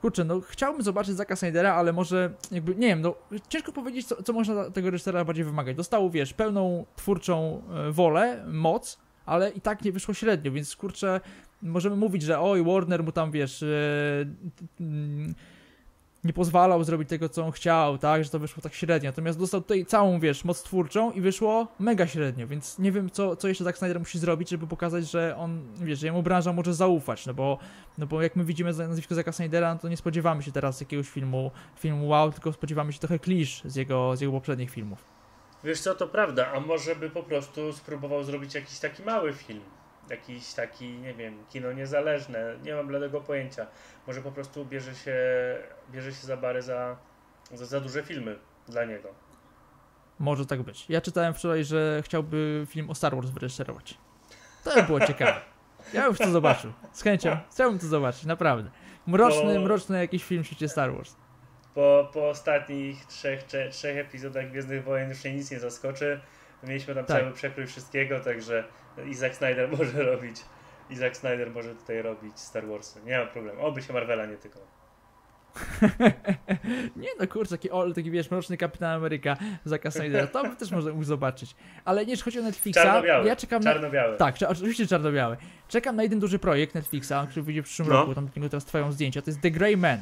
Kurczę, 0.00 0.24
no 0.24 0.40
chciałbym 0.40 0.82
zobaczyć 0.82 1.16
Zaka 1.16 1.36
Snydera, 1.36 1.74
ale 1.74 1.92
może 1.92 2.30
jakby, 2.50 2.74
nie 2.74 2.86
wiem, 2.86 3.00
no 3.00 3.14
ciężko 3.48 3.72
powiedzieć, 3.72 4.06
co, 4.06 4.22
co 4.22 4.32
można 4.32 4.70
tego 4.70 4.90
reżysera 4.90 5.24
bardziej 5.24 5.44
wymagać. 5.44 5.76
Dostał, 5.76 6.10
wiesz, 6.10 6.32
pełną 6.32 6.86
twórczą 6.96 7.62
e, 7.88 7.92
wolę, 7.92 8.44
moc, 8.46 8.98
ale 9.26 9.50
i 9.50 9.60
tak 9.60 9.84
nie 9.84 9.92
wyszło 9.92 10.14
średnio, 10.14 10.52
więc 10.52 10.76
kurczę, 10.76 11.20
możemy 11.62 11.96
mówić, 11.96 12.22
że 12.22 12.40
oj, 12.40 12.64
Warner 12.64 13.04
mu 13.04 13.12
tam, 13.12 13.30
wiesz, 13.30 13.62
e, 13.62 13.66
mm, 14.80 15.34
nie 16.24 16.32
pozwalał 16.32 16.84
zrobić 16.84 17.08
tego, 17.08 17.28
co 17.28 17.44
on 17.44 17.52
chciał, 17.52 17.98
tak, 17.98 18.24
że 18.24 18.30
to 18.30 18.38
wyszło 18.38 18.62
tak 18.62 18.74
średnio. 18.74 19.08
Natomiast 19.08 19.38
dostał 19.38 19.60
tutaj 19.60 19.86
całą, 19.86 20.20
wiesz, 20.20 20.44
moc 20.44 20.62
twórczą 20.62 21.12
i 21.12 21.20
wyszło 21.20 21.68
mega 21.78 22.06
średnio, 22.06 22.46
więc 22.46 22.78
nie 22.78 22.92
wiem, 22.92 23.10
co, 23.10 23.36
co 23.36 23.48
jeszcze 23.48 23.64
Zack 23.64 23.78
Snyder 23.78 23.98
musi 23.98 24.18
zrobić, 24.18 24.50
żeby 24.50 24.66
pokazać, 24.66 25.10
że 25.10 25.36
on, 25.36 25.60
wiesz, 25.76 25.98
że 25.98 26.06
jemu 26.06 26.22
branża 26.22 26.52
może 26.52 26.74
zaufać, 26.74 27.26
no 27.26 27.34
bo, 27.34 27.58
no 27.98 28.06
bo 28.06 28.22
jak 28.22 28.36
my 28.36 28.44
widzimy 28.44 28.72
nazwisko 28.72 29.14
Zacka 29.14 29.32
Snydera, 29.32 29.74
no 29.74 29.80
to 29.80 29.88
nie 29.88 29.96
spodziewamy 29.96 30.42
się 30.42 30.52
teraz 30.52 30.80
jakiegoś 30.80 31.08
filmu, 31.08 31.50
filmu 31.76 32.08
wow, 32.08 32.32
tylko 32.32 32.52
spodziewamy 32.52 32.92
się 32.92 32.98
trochę 32.98 33.18
klisz 33.18 33.62
z 33.64 33.76
jego, 33.76 34.16
z 34.16 34.20
jego 34.20 34.32
poprzednich 34.32 34.70
filmów. 34.70 35.04
Wiesz 35.64 35.80
co, 35.80 35.94
to 35.94 36.08
prawda, 36.08 36.52
a 36.52 36.60
może 36.60 36.96
by 36.96 37.10
po 37.10 37.22
prostu 37.22 37.72
spróbował 37.72 38.24
zrobić 38.24 38.54
jakiś 38.54 38.78
taki 38.78 39.02
mały 39.02 39.32
film. 39.32 39.60
Jakiś 40.10 40.54
taki, 40.54 40.88
nie 40.98 41.14
wiem, 41.14 41.44
kino 41.50 41.72
niezależne, 41.72 42.56
nie 42.62 42.74
mam 42.74 42.86
bladego 42.86 43.20
pojęcia. 43.20 43.66
Może 44.06 44.22
po 44.22 44.32
prostu 44.32 44.64
bierze 44.66 44.94
się, 44.94 45.16
bierze 45.90 46.12
się 46.12 46.26
za 46.26 46.36
bary 46.36 46.62
za, 46.62 46.96
za, 47.52 47.66
za 47.66 47.80
duże 47.80 48.02
filmy 48.02 48.38
dla 48.68 48.84
niego. 48.84 49.08
Może 50.18 50.46
tak 50.46 50.62
być. 50.62 50.86
Ja 50.88 51.00
czytałem 51.00 51.34
wczoraj, 51.34 51.64
że 51.64 52.02
chciałby 52.04 52.66
film 52.70 52.90
o 52.90 52.94
Star 52.94 53.14
Wars 53.16 53.30
wyreżyserować. 53.30 53.98
To 54.64 54.74
by 54.74 54.82
było 54.82 55.00
ciekawe. 55.00 55.40
Ja 55.92 56.06
już 56.06 56.18
to 56.18 56.30
zobaczył. 56.30 56.72
Z 56.92 57.02
chęcią. 57.02 57.36
Chciałbym 57.52 57.78
to 57.78 57.86
zobaczyć, 57.86 58.24
naprawdę. 58.24 58.70
Mroczny, 59.06 59.60
mroczny 59.60 59.98
jakiś 59.98 60.24
film 60.24 60.42
w 60.44 60.46
świecie 60.46 60.68
Star 60.68 60.92
Wars. 60.94 61.16
Po, 61.74 62.10
po 62.12 62.28
ostatnich 62.28 63.06
trzech, 63.06 63.46
cze- 63.46 63.68
trzech 63.70 63.96
epizodach 63.96 64.50
Gwiezdnych 64.50 64.84
Wojen 64.84 65.08
już 65.08 65.24
mnie 65.24 65.34
nic 65.34 65.50
nie 65.50 65.58
zaskoczy. 65.60 66.20
Mieliśmy 66.62 66.94
tam 66.94 67.04
Tak. 67.04 67.20
cały 67.20 67.32
przekrój 67.32 67.66
wszystkiego, 67.66 68.20
także 68.20 68.64
Isaac 69.06 69.34
Snyder 69.36 69.68
może 69.78 70.02
robić. 70.02 70.36
Isaac 70.90 71.16
Snyder 71.16 71.50
może 71.50 71.74
tutaj 71.74 72.02
robić 72.02 72.38
Star 72.40 72.66
Warsy. 72.66 73.00
Nie 73.04 73.18
ma 73.18 73.26
problemu. 73.26 73.66
Oby 73.66 73.82
się 73.82 73.92
Marvela 73.92 74.26
nie 74.26 74.36
tykał. 74.36 74.62
Nie 76.96 77.08
no 77.20 77.26
kurczę, 77.26 77.50
taki, 77.50 77.70
o, 77.70 77.92
taki 77.94 78.10
wiesz, 78.10 78.30
mroczny 78.30 78.56
Kapitan 78.56 78.90
Ameryka 78.96 79.36
Zacka 79.64 79.90
Snydera, 79.90 80.26
to 80.26 80.42
by 80.44 80.56
też 80.56 80.70
można 80.70 80.90
mógł 80.90 81.04
zobaczyć. 81.04 81.54
Ale 81.84 82.04
nie, 82.04 82.10
jeśli 82.10 82.24
chodzi 82.24 82.38
o 82.38 82.42
Netflixa, 82.42 82.78
ja 83.24 83.36
czekam 83.36 83.62
na... 83.62 83.72
Czarno-biały. 83.72 84.16
Tak, 84.16 84.34
oczywiście 84.48 84.86
czarno-biały. 84.86 85.36
Czekam 85.68 85.96
na 85.96 86.02
jeden 86.02 86.20
duży 86.20 86.38
projekt 86.38 86.74
Netflixa, 86.74 87.12
który 87.30 87.42
wyjdzie 87.42 87.62
w 87.62 87.64
przyszłym 87.64 87.88
No. 87.88 87.94
roku, 87.94 88.14
tam 88.14 88.28
niego 88.36 88.48
teraz 88.48 88.64
trwają 88.64 88.92
zdjęcia, 88.92 89.22
to 89.22 89.30
jest 89.30 89.40
The 89.40 89.50
Grey 89.50 89.76
Man. 89.76 89.98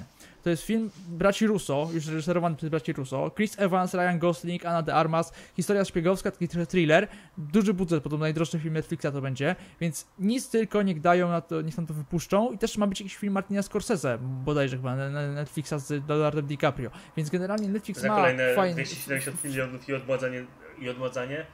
To 0.46 0.50
jest 0.50 0.62
film 0.62 0.90
braci 1.08 1.46
Russo, 1.46 1.88
już 1.92 2.06
reżyserowany 2.06 2.56
przez 2.56 2.68
braci 2.68 2.92
Russo. 2.92 3.30
Chris 3.36 3.58
Evans, 3.58 3.94
Ryan 3.94 4.18
Gosling, 4.18 4.66
Anna 4.66 4.82
de 4.82 4.94
Armas, 4.94 5.32
historia 5.56 5.84
szpiegowska, 5.84 6.30
taki 6.30 6.48
thriller. 6.48 7.08
Duży 7.38 7.74
budżet, 7.74 8.02
podobno 8.02 8.24
najdroższy 8.24 8.58
film 8.58 8.74
Netflixa 8.74 9.06
to 9.12 9.20
będzie, 9.20 9.56
więc 9.80 10.06
nic 10.18 10.50
tylko 10.50 10.82
niech 10.82 11.00
dają 11.00 11.28
na 11.28 11.40
to, 11.40 11.62
niech 11.62 11.76
tam 11.76 11.86
to 11.86 11.94
wypuszczą. 11.94 12.52
I 12.52 12.58
też 12.58 12.78
ma 12.78 12.86
być 12.86 13.00
jakiś 13.00 13.16
film 13.16 13.32
Martina 13.32 13.62
Scorsese, 13.62 14.18
bodajże 14.20 14.76
chyba, 14.76 14.96
na, 14.96 15.32
Netflixa 15.32 15.74
z 15.78 16.08
Leonardem 16.08 16.46
DiCaprio. 16.46 16.90
Więc 17.16 17.30
generalnie 17.30 17.68
Netflix 17.68 18.02
ma 18.02 18.16
kolejne 18.16 18.54
fajny... 18.54 18.74
270 18.74 19.44
milionów 19.44 19.88
i 19.88 19.94
odmładzanie. 19.94 20.44
I 20.78 20.88
odmładzanie 20.88 21.46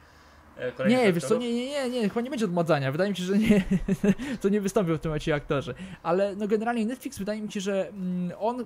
e, 0.57 0.89
Nie, 0.89 1.13
wiesz 1.13 1.23
co, 1.23 1.27
aktorów. 1.27 1.43
nie, 1.43 1.53
nie, 1.55 1.65
nie, 1.65 1.89
nie, 1.89 2.09
chyba 2.09 2.21
nie 2.21 2.29
będzie 2.29 2.45
odmładzania. 2.45 2.91
Wydaje 2.91 3.09
mi 3.09 3.15
się, 3.15 3.23
że 3.23 3.37
nie, 3.37 3.63
to 4.41 4.49
nie 4.49 4.61
wystąpią 4.61 4.97
w 4.97 4.99
tym 4.99 5.09
momencie 5.09 5.35
aktorzy. 5.35 5.73
Ale 6.03 6.35
no 6.35 6.47
generalnie 6.47 6.85
Netflix 6.85 7.19
wydaje 7.19 7.41
mi 7.41 7.51
się, 7.51 7.61
że 7.61 7.89
mm, 7.89 8.31
on 8.39 8.65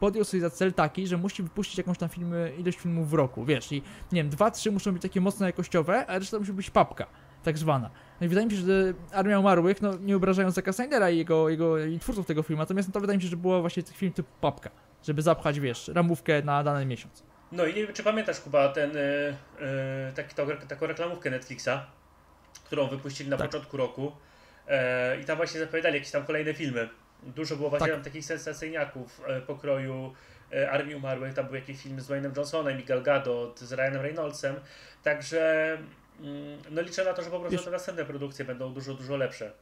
podjął 0.00 0.24
sobie 0.24 0.40
za 0.40 0.50
cel 0.50 0.72
taki, 0.72 1.06
że 1.06 1.16
musi 1.16 1.42
wypuścić 1.42 1.78
jakąś 1.78 1.98
tam 1.98 2.08
filmy, 2.08 2.52
ilość 2.58 2.78
filmów 2.78 3.10
w 3.10 3.14
roku, 3.14 3.44
wiesz, 3.44 3.72
i 3.72 3.82
nie 4.12 4.22
wiem, 4.22 4.30
dwa, 4.30 4.50
trzy 4.50 4.70
muszą 4.72 4.92
być 4.92 5.02
takie 5.02 5.20
mocno 5.20 5.46
jakościowe, 5.46 6.06
a 6.06 6.18
reszta 6.18 6.38
musi 6.38 6.52
być 6.52 6.70
papka, 6.70 7.06
tak 7.42 7.58
zwana. 7.58 7.90
No 8.20 8.26
i 8.26 8.28
wydaje 8.28 8.46
mi 8.46 8.52
się, 8.52 8.58
że 8.58 8.94
Armia 9.12 9.38
Umarłych, 9.38 9.82
no 9.82 9.90
nie 10.00 10.16
obrażając 10.16 10.54
Zacka 10.54 10.72
Snydera 10.72 11.10
i 11.10 11.18
jego, 11.18 11.48
jego 11.48 11.78
i 11.78 11.98
twórców 11.98 12.26
tego 12.26 12.42
filmu, 12.42 12.62
natomiast 12.62 12.88
no, 12.88 12.92
to 12.92 13.00
wydaje 13.00 13.16
mi 13.16 13.22
się, 13.22 13.28
że 13.28 13.36
było 13.36 13.60
właśnie 13.60 13.82
taki 13.82 13.96
film 13.96 14.12
typu 14.12 14.30
papka, 14.40 14.70
żeby 15.02 15.22
zapchać, 15.22 15.60
wiesz, 15.60 15.88
ramówkę 15.88 16.42
na 16.42 16.64
dany 16.64 16.86
miesiąc. 16.86 17.31
No 17.52 17.66
i 17.66 17.74
nie 17.74 17.86
wiem, 17.86 17.94
czy 17.94 18.02
pamiętasz, 18.02 18.40
Kuba, 18.40 18.68
ten, 18.68 18.96
y, 18.96 19.00
y, 19.00 19.34
taki, 20.14 20.34
to, 20.34 20.46
taką 20.68 20.86
reklamówkę 20.86 21.30
Netflixa, 21.30 21.68
którą 22.64 22.86
wypuścili 22.88 23.30
na 23.30 23.36
Tak. 23.36 23.46
początku 23.46 23.76
roku. 23.76 24.12
E, 24.68 25.20
I 25.20 25.24
tam 25.24 25.36
właśnie 25.36 25.60
zapowiadali 25.60 25.94
jakieś 25.94 26.10
tam 26.10 26.24
kolejne 26.24 26.54
filmy. 26.54 26.88
Dużo 27.22 27.56
było 27.56 27.70
właśnie 27.70 27.86
Tak. 27.86 27.96
tam 27.96 28.04
takich 28.04 28.24
sensacyjniaków 28.24 29.20
e, 29.26 29.40
pokroju 29.40 30.14
e, 30.52 30.70
Armii 30.70 30.94
Umarłych. 30.94 31.34
Tam 31.34 31.46
był 31.46 31.54
jakiś 31.54 31.82
film 31.82 32.00
z 32.00 32.08
Wayne'em 32.08 32.36
Johnsonem 32.36 32.80
i 32.80 32.84
Gal 32.84 33.02
Gadot, 33.02 33.60
z 33.60 33.72
Ryanem 33.72 34.02
Reynoldsem. 34.02 34.54
Także 35.02 35.72
mm, 36.20 36.58
no 36.70 36.82
liczę 36.82 37.04
na 37.04 37.12
to, 37.14 37.22
że 37.22 37.30
po 37.30 37.40
prostu 37.40 37.56
Wiesz- 37.56 37.64
te 37.64 37.70
następne 37.70 38.04
produkcje 38.04 38.44
będą 38.44 38.72
dużo, 38.74 38.94
dużo 38.94 39.16
lepsze. 39.16 39.52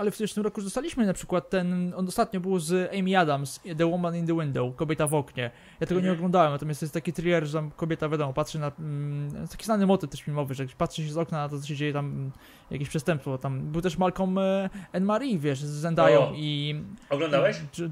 Ale 0.00 0.10
w 0.10 0.16
zeszłym 0.16 0.44
roku 0.44 0.60
już 0.60 0.64
dostaliśmy 0.64 1.06
na 1.06 1.12
przykład 1.12 1.50
ten, 1.50 1.94
on 1.96 2.08
ostatnio 2.08 2.40
był 2.40 2.58
z 2.58 2.90
Amy 2.98 3.18
Adams, 3.18 3.60
The 3.78 3.86
Woman 3.90 4.16
in 4.16 4.26
the 4.26 4.40
Window, 4.40 4.76
Kobieta 4.76 5.06
w 5.06 5.14
oknie. 5.14 5.50
Ja 5.80 5.86
tego 5.86 6.00
nie 6.00 6.06
Mhm. 6.06 6.18
oglądałem, 6.18 6.52
natomiast 6.52 6.80
to 6.80 6.84
jest 6.84 6.94
taki 6.94 7.12
thriller, 7.12 7.46
że 7.46 7.58
tam 7.58 7.70
kobieta, 7.70 8.08
wiadomo, 8.08 8.32
patrzy 8.32 8.58
na, 8.58 8.72
mm, 8.78 9.48
taki 9.48 9.64
znany 9.64 9.86
motyw 9.86 10.10
też 10.10 10.22
filmowy, 10.22 10.54
że 10.54 10.66
patrzy 10.78 11.06
się 11.06 11.12
z 11.12 11.16
okna 11.18 11.38
na 11.38 11.48
to, 11.48 11.58
co 11.60 11.66
się 11.66 11.76
dzieje 11.76 11.92
tam, 11.92 12.06
mm, 12.06 12.30
jakieś 12.70 12.88
przestępstwo, 12.88 13.38
tam 13.38 13.60
był 13.60 13.80
też 13.82 13.98
Malcolm 13.98 14.38
e, 14.38 15.00
Marie, 15.00 15.38
wiesz, 15.38 15.58
z 15.58 15.70
Zendają 15.70 16.20
O. 16.28 16.32
i... 16.34 16.82
Oglądałeś? 17.10 17.56
i- 17.78 17.90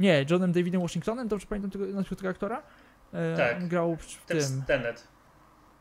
nie, 0.00 0.26
Johnem 0.30 0.52
Davidem 0.52 0.80
Washingtonem, 0.80 1.28
dobrze 1.28 1.46
pamiętam 1.46 1.70
tego, 1.70 1.86
nazwisko 1.86 2.16
tego 2.16 2.28
aktora? 2.28 2.62
E, 3.12 3.36
Tak. 3.36 3.56
On 3.62 3.68
grał 3.68 3.96
w, 3.96 4.24
Ten 4.26 4.38
tym... 4.38 4.62
Tenet. 4.66 5.08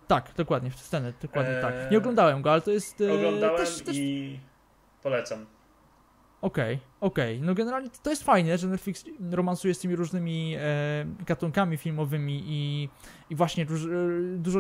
Tak, 0.07 0.31
dokładnie, 0.37 0.69
w 0.71 0.79
scenę, 0.79 1.13
dokładnie 1.21 1.55
Eee, 1.55 1.61
tak. 1.61 1.73
Nie 1.91 1.97
oglądałem 1.97 2.41
go, 2.41 2.51
ale 2.51 2.61
to 2.61 2.71
jest... 2.71 3.01
e, 3.01 3.13
Oglądałem 3.13 3.57
też, 3.57 3.81
też 3.81 3.95
i 3.97 4.39
polecam. 5.03 5.45
Okay. 6.43 6.81
Okej, 7.01 7.35
okej. 7.35 7.41
No 7.41 7.55
generalnie 7.55 7.89
to 8.03 8.09
jest 8.09 8.23
fajne, 8.23 8.57
że 8.57 8.67
Netflix 8.67 9.05
romansuje 9.31 9.73
z 9.73 9.79
tymi 9.79 9.95
różnymi 9.95 10.55
e, 10.57 11.05
gatunkami 11.25 11.77
filmowymi 11.77 12.43
i, 12.45 12.89
i 13.29 13.35
właśnie 13.35 13.65
dużo, 13.65 13.89
dużo 14.37 14.59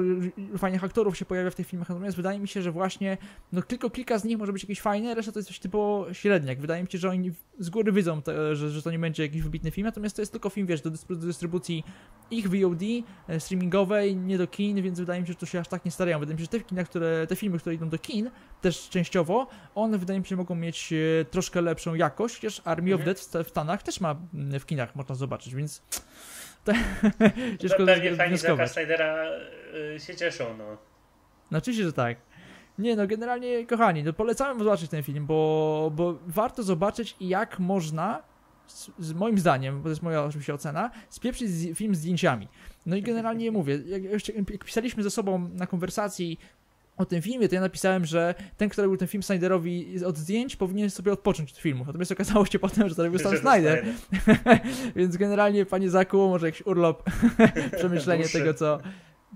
fajnych 0.57 0.83
aktorów 0.83 1.17
się 1.17 1.25
pojawia 1.25 1.49
w 1.49 1.55
tych 1.55 1.67
filmach, 1.67 1.89
natomiast 1.89 2.17
wydaje 2.17 2.39
mi 2.39 2.47
się, 2.47 2.61
że 2.61 2.71
właśnie 2.71 3.17
no 3.51 3.61
tylko 3.61 3.89
kilka 3.89 4.19
z 4.19 4.23
nich 4.23 4.37
może 4.37 4.53
być 4.53 4.63
jakieś 4.63 4.81
fajne, 4.81 5.15
reszta 5.15 5.31
to 5.31 5.39
jest 5.39 5.47
coś 5.47 5.59
typowo 5.59 6.13
średniak. 6.13 6.61
Wydaje 6.61 6.83
mi 6.83 6.91
się, 6.91 6.97
że 6.97 7.09
oni 7.09 7.31
z 7.59 7.69
góry 7.69 7.91
widzą, 7.91 8.21
te, 8.21 8.55
że, 8.55 8.69
że 8.69 8.81
to 8.81 8.91
nie 8.91 8.99
będzie 8.99 9.23
jakiś 9.23 9.41
wybitny 9.41 9.71
film, 9.71 9.85
natomiast 9.85 10.15
to 10.15 10.21
jest 10.21 10.31
tylko 10.31 10.49
film, 10.49 10.67
wiesz, 10.67 10.81
do, 10.81 10.91
dystry- 10.91 11.15
do 11.15 11.27
dystrybucji 11.27 11.83
ich 12.31 12.49
VOD, 12.49 12.81
e, 13.27 13.39
streamingowej, 13.39 14.15
nie 14.15 14.37
do 14.37 14.47
kin, 14.47 14.81
więc 14.81 14.99
wydaje 14.99 15.21
mi 15.21 15.27
się, 15.27 15.33
że 15.33 15.39
to 15.39 15.45
się 15.45 15.59
aż 15.59 15.67
tak 15.67 15.85
nie 15.85 15.91
starają. 15.91 16.19
Wydaje 16.19 16.35
mi 16.35 16.39
się, 16.39 16.45
że 16.51 16.59
te, 16.59 16.59
kina, 16.59 16.83
które, 16.83 17.27
te 17.27 17.35
filmy, 17.35 17.59
które 17.59 17.75
idą 17.75 17.89
do 17.89 17.97
kin, 17.97 18.31
też 18.61 18.89
częściowo, 18.89 19.47
one 19.75 19.97
wydaje 19.97 20.19
mi 20.19 20.25
się, 20.25 20.35
mogą 20.35 20.55
mieć 20.55 20.93
e, 20.93 21.25
troszkę 21.25 21.61
lepszą 21.61 21.95
jakość, 21.95 22.30
chociaż 22.35 22.61
Army 22.65 22.93
of 22.93 22.99
Mhm. 22.99 23.05
Dead 23.05 23.19
w, 23.19 23.21
Sta- 23.23 23.43
w 23.43 23.49
Stanach 23.49 23.83
też 23.83 24.01
ma 24.01 24.15
mm, 24.33 24.59
w 24.59 24.65
kinach, 24.65 24.95
można 24.95 25.15
zobaczyć, 25.15 25.55
więc 25.55 25.81
to, 26.65 26.71
ciężko 27.59 27.83
Pe- 27.83 27.85
Pewnie 27.85 28.15
fani 28.15 28.29
wnioskować. 28.29 28.71
Snydera 28.71 29.25
y, 29.95 29.99
się 29.99 30.15
cieszą, 30.15 30.57
no. 30.57 30.77
No 31.51 31.57
oczywiście, 31.57 31.85
że 31.85 31.93
tak. 31.93 32.17
Nie 32.77 32.95
no, 32.95 33.07
generalnie 33.07 33.65
kochani, 33.65 34.03
no 34.03 34.13
polecamy 34.13 34.63
zobaczyć 34.63 34.89
ten 34.91 35.03
film, 35.03 35.25
bo, 35.25 35.91
bo 35.95 36.19
warto 36.27 36.63
zobaczyć 36.63 37.15
jak 37.19 37.59
można, 37.59 38.23
z, 38.67 38.89
z 38.99 39.13
moim 39.13 39.37
zdaniem, 39.39 39.77
bo 39.77 39.83
to 39.83 39.89
jest 39.89 40.01
moja 40.01 40.23
oczywiście 40.23 40.53
ocena, 40.53 40.91
spieprzyć 41.09 41.49
z, 41.49 41.77
film 41.77 41.95
z 41.95 41.99
zdjęciami. 41.99 42.47
No 42.85 42.95
i 42.95 43.01
generalnie 43.01 43.51
mówię, 43.57 43.79
jak, 43.85 44.03
jak 44.49 44.65
pisaliśmy 44.65 45.03
ze 45.03 45.09
sobą 45.11 45.49
na 45.53 45.67
konwersacji, 45.67 46.39
o 46.97 47.05
tym 47.05 47.21
filmie, 47.21 47.49
to 47.49 47.55
ja 47.55 47.61
napisałem, 47.61 48.05
że 48.05 48.35
ten, 48.57 48.69
kto 48.69 48.81
robił 48.81 48.97
ten 48.97 49.07
film 49.07 49.23
Snyderowi 49.23 50.05
od 50.05 50.17
zdjęć, 50.17 50.55
powinien 50.55 50.89
sobie 50.89 51.11
odpocząć 51.11 51.51
od 51.51 51.57
filmu. 51.57 51.85
Natomiast 51.85 52.11
okazało 52.11 52.45
się 52.45 52.59
potem, 52.59 52.89
że 52.89 52.95
to 52.95 53.03
robił 53.03 53.19
sam 53.19 53.37
Snyder. 53.37 53.85
Więc 54.95 55.17
generalnie, 55.17 55.65
panie 55.65 55.89
Zaku, 55.89 56.17
może 56.17 56.45
jakiś 56.45 56.65
urlop, 56.65 57.03
przemyślenie 57.77 58.29
tego, 58.29 58.53
co. 58.53 58.79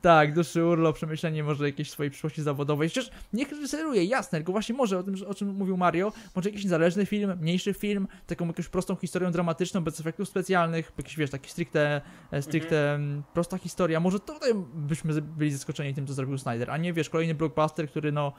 Tak, 0.02 0.34
dłuższy 0.34 0.66
urlop, 0.66 0.96
przemyślenie 0.96 1.44
może 1.44 1.66
jakiejś 1.66 1.92
swojej 1.92 2.12
przyszłości 2.12 2.42
zawodowej. 2.42 2.90
Przecież 2.90 3.12
niech 3.34 3.52
reżyseruje, 3.52 4.04
jasne, 4.04 4.38
tylko 4.40 4.52
właśnie 4.52 4.76
może 4.76 5.00
o 5.00 5.04
tym, 5.04 5.16
o 5.28 5.34
czym 5.34 5.48
mówił 5.48 5.78
Mario, 5.78 6.14
może 6.36 6.50
jakiś 6.50 6.64
niezależny 6.64 7.06
film, 7.06 7.38
mniejszy 7.42 7.74
film, 7.74 8.08
taką 8.28 8.48
jakąś 8.48 8.68
prostą 8.68 8.96
historią 8.96 9.32
dramatyczną, 9.32 9.84
bez 9.84 10.00
efektów 10.00 10.30
specjalnych, 10.30 10.92
jakiś, 10.98 11.18
wiesz, 11.18 11.30
taki 11.30 11.50
stricte, 11.50 12.02
e, 12.32 12.42
stricte 12.42 12.94
mm, 12.96 13.24
prosta 13.34 13.58
historia. 13.58 14.00
Może 14.00 14.20
tutaj 14.20 14.52
byśmy 14.74 15.22
byli 15.22 15.52
zaskoczeni 15.52 15.94
tym, 15.94 16.08
co 16.08 16.14
zrobił 16.14 16.38
Snyder, 16.38 16.72
a 16.72 16.78
nie, 16.78 16.94
wiesz, 16.94 17.10
kolejny 17.10 17.36
blockbuster, 17.36 17.90
który, 17.90 18.12
no, 18.12 18.34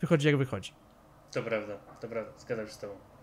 wychodzi 0.00 0.26
jak 0.26 0.36
wychodzi. 0.36 0.72
To 1.32 1.42
prawda, 1.42 1.76
to 2.00 2.08
prawda, 2.08 2.32
zgadzam 2.38 2.66
się 2.66 2.72
z 2.72 2.78
tobą. 2.78 3.13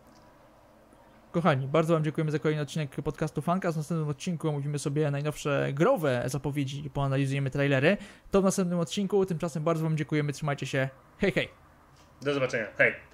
Kochani, 1.32 1.68
bardzo 1.68 1.94
Wam 1.94 2.04
dziękujemy 2.04 2.32
za 2.32 2.40
kolejny 2.40 2.62
odcinek 2.62 2.96
podcastu 2.96 3.42
Fanka. 3.42 3.72
W 3.72 3.78
następnym 3.78 4.10
odcinku 4.10 4.50
omówimy 4.50 4.80
sobie 4.80 5.12
najnowsze 5.12 5.70
growe 5.74 6.24
zapowiedzi 6.26 6.86
i 6.86 6.90
poanalizujemy 6.90 7.50
trailery. 7.50 7.98
To 8.32 8.42
w 8.42 8.44
następnym 8.44 8.80
odcinku. 8.80 9.26
Tymczasem 9.26 9.64
bardzo 9.64 9.84
Wam 9.84 9.98
dziękujemy. 9.98 10.34
Trzymajcie 10.34 10.66
się. 10.66 10.90
Hej, 11.18 11.32
hej. 11.32 11.50
Do 12.22 12.34
zobaczenia. 12.34 12.68
Hej. 12.78 13.11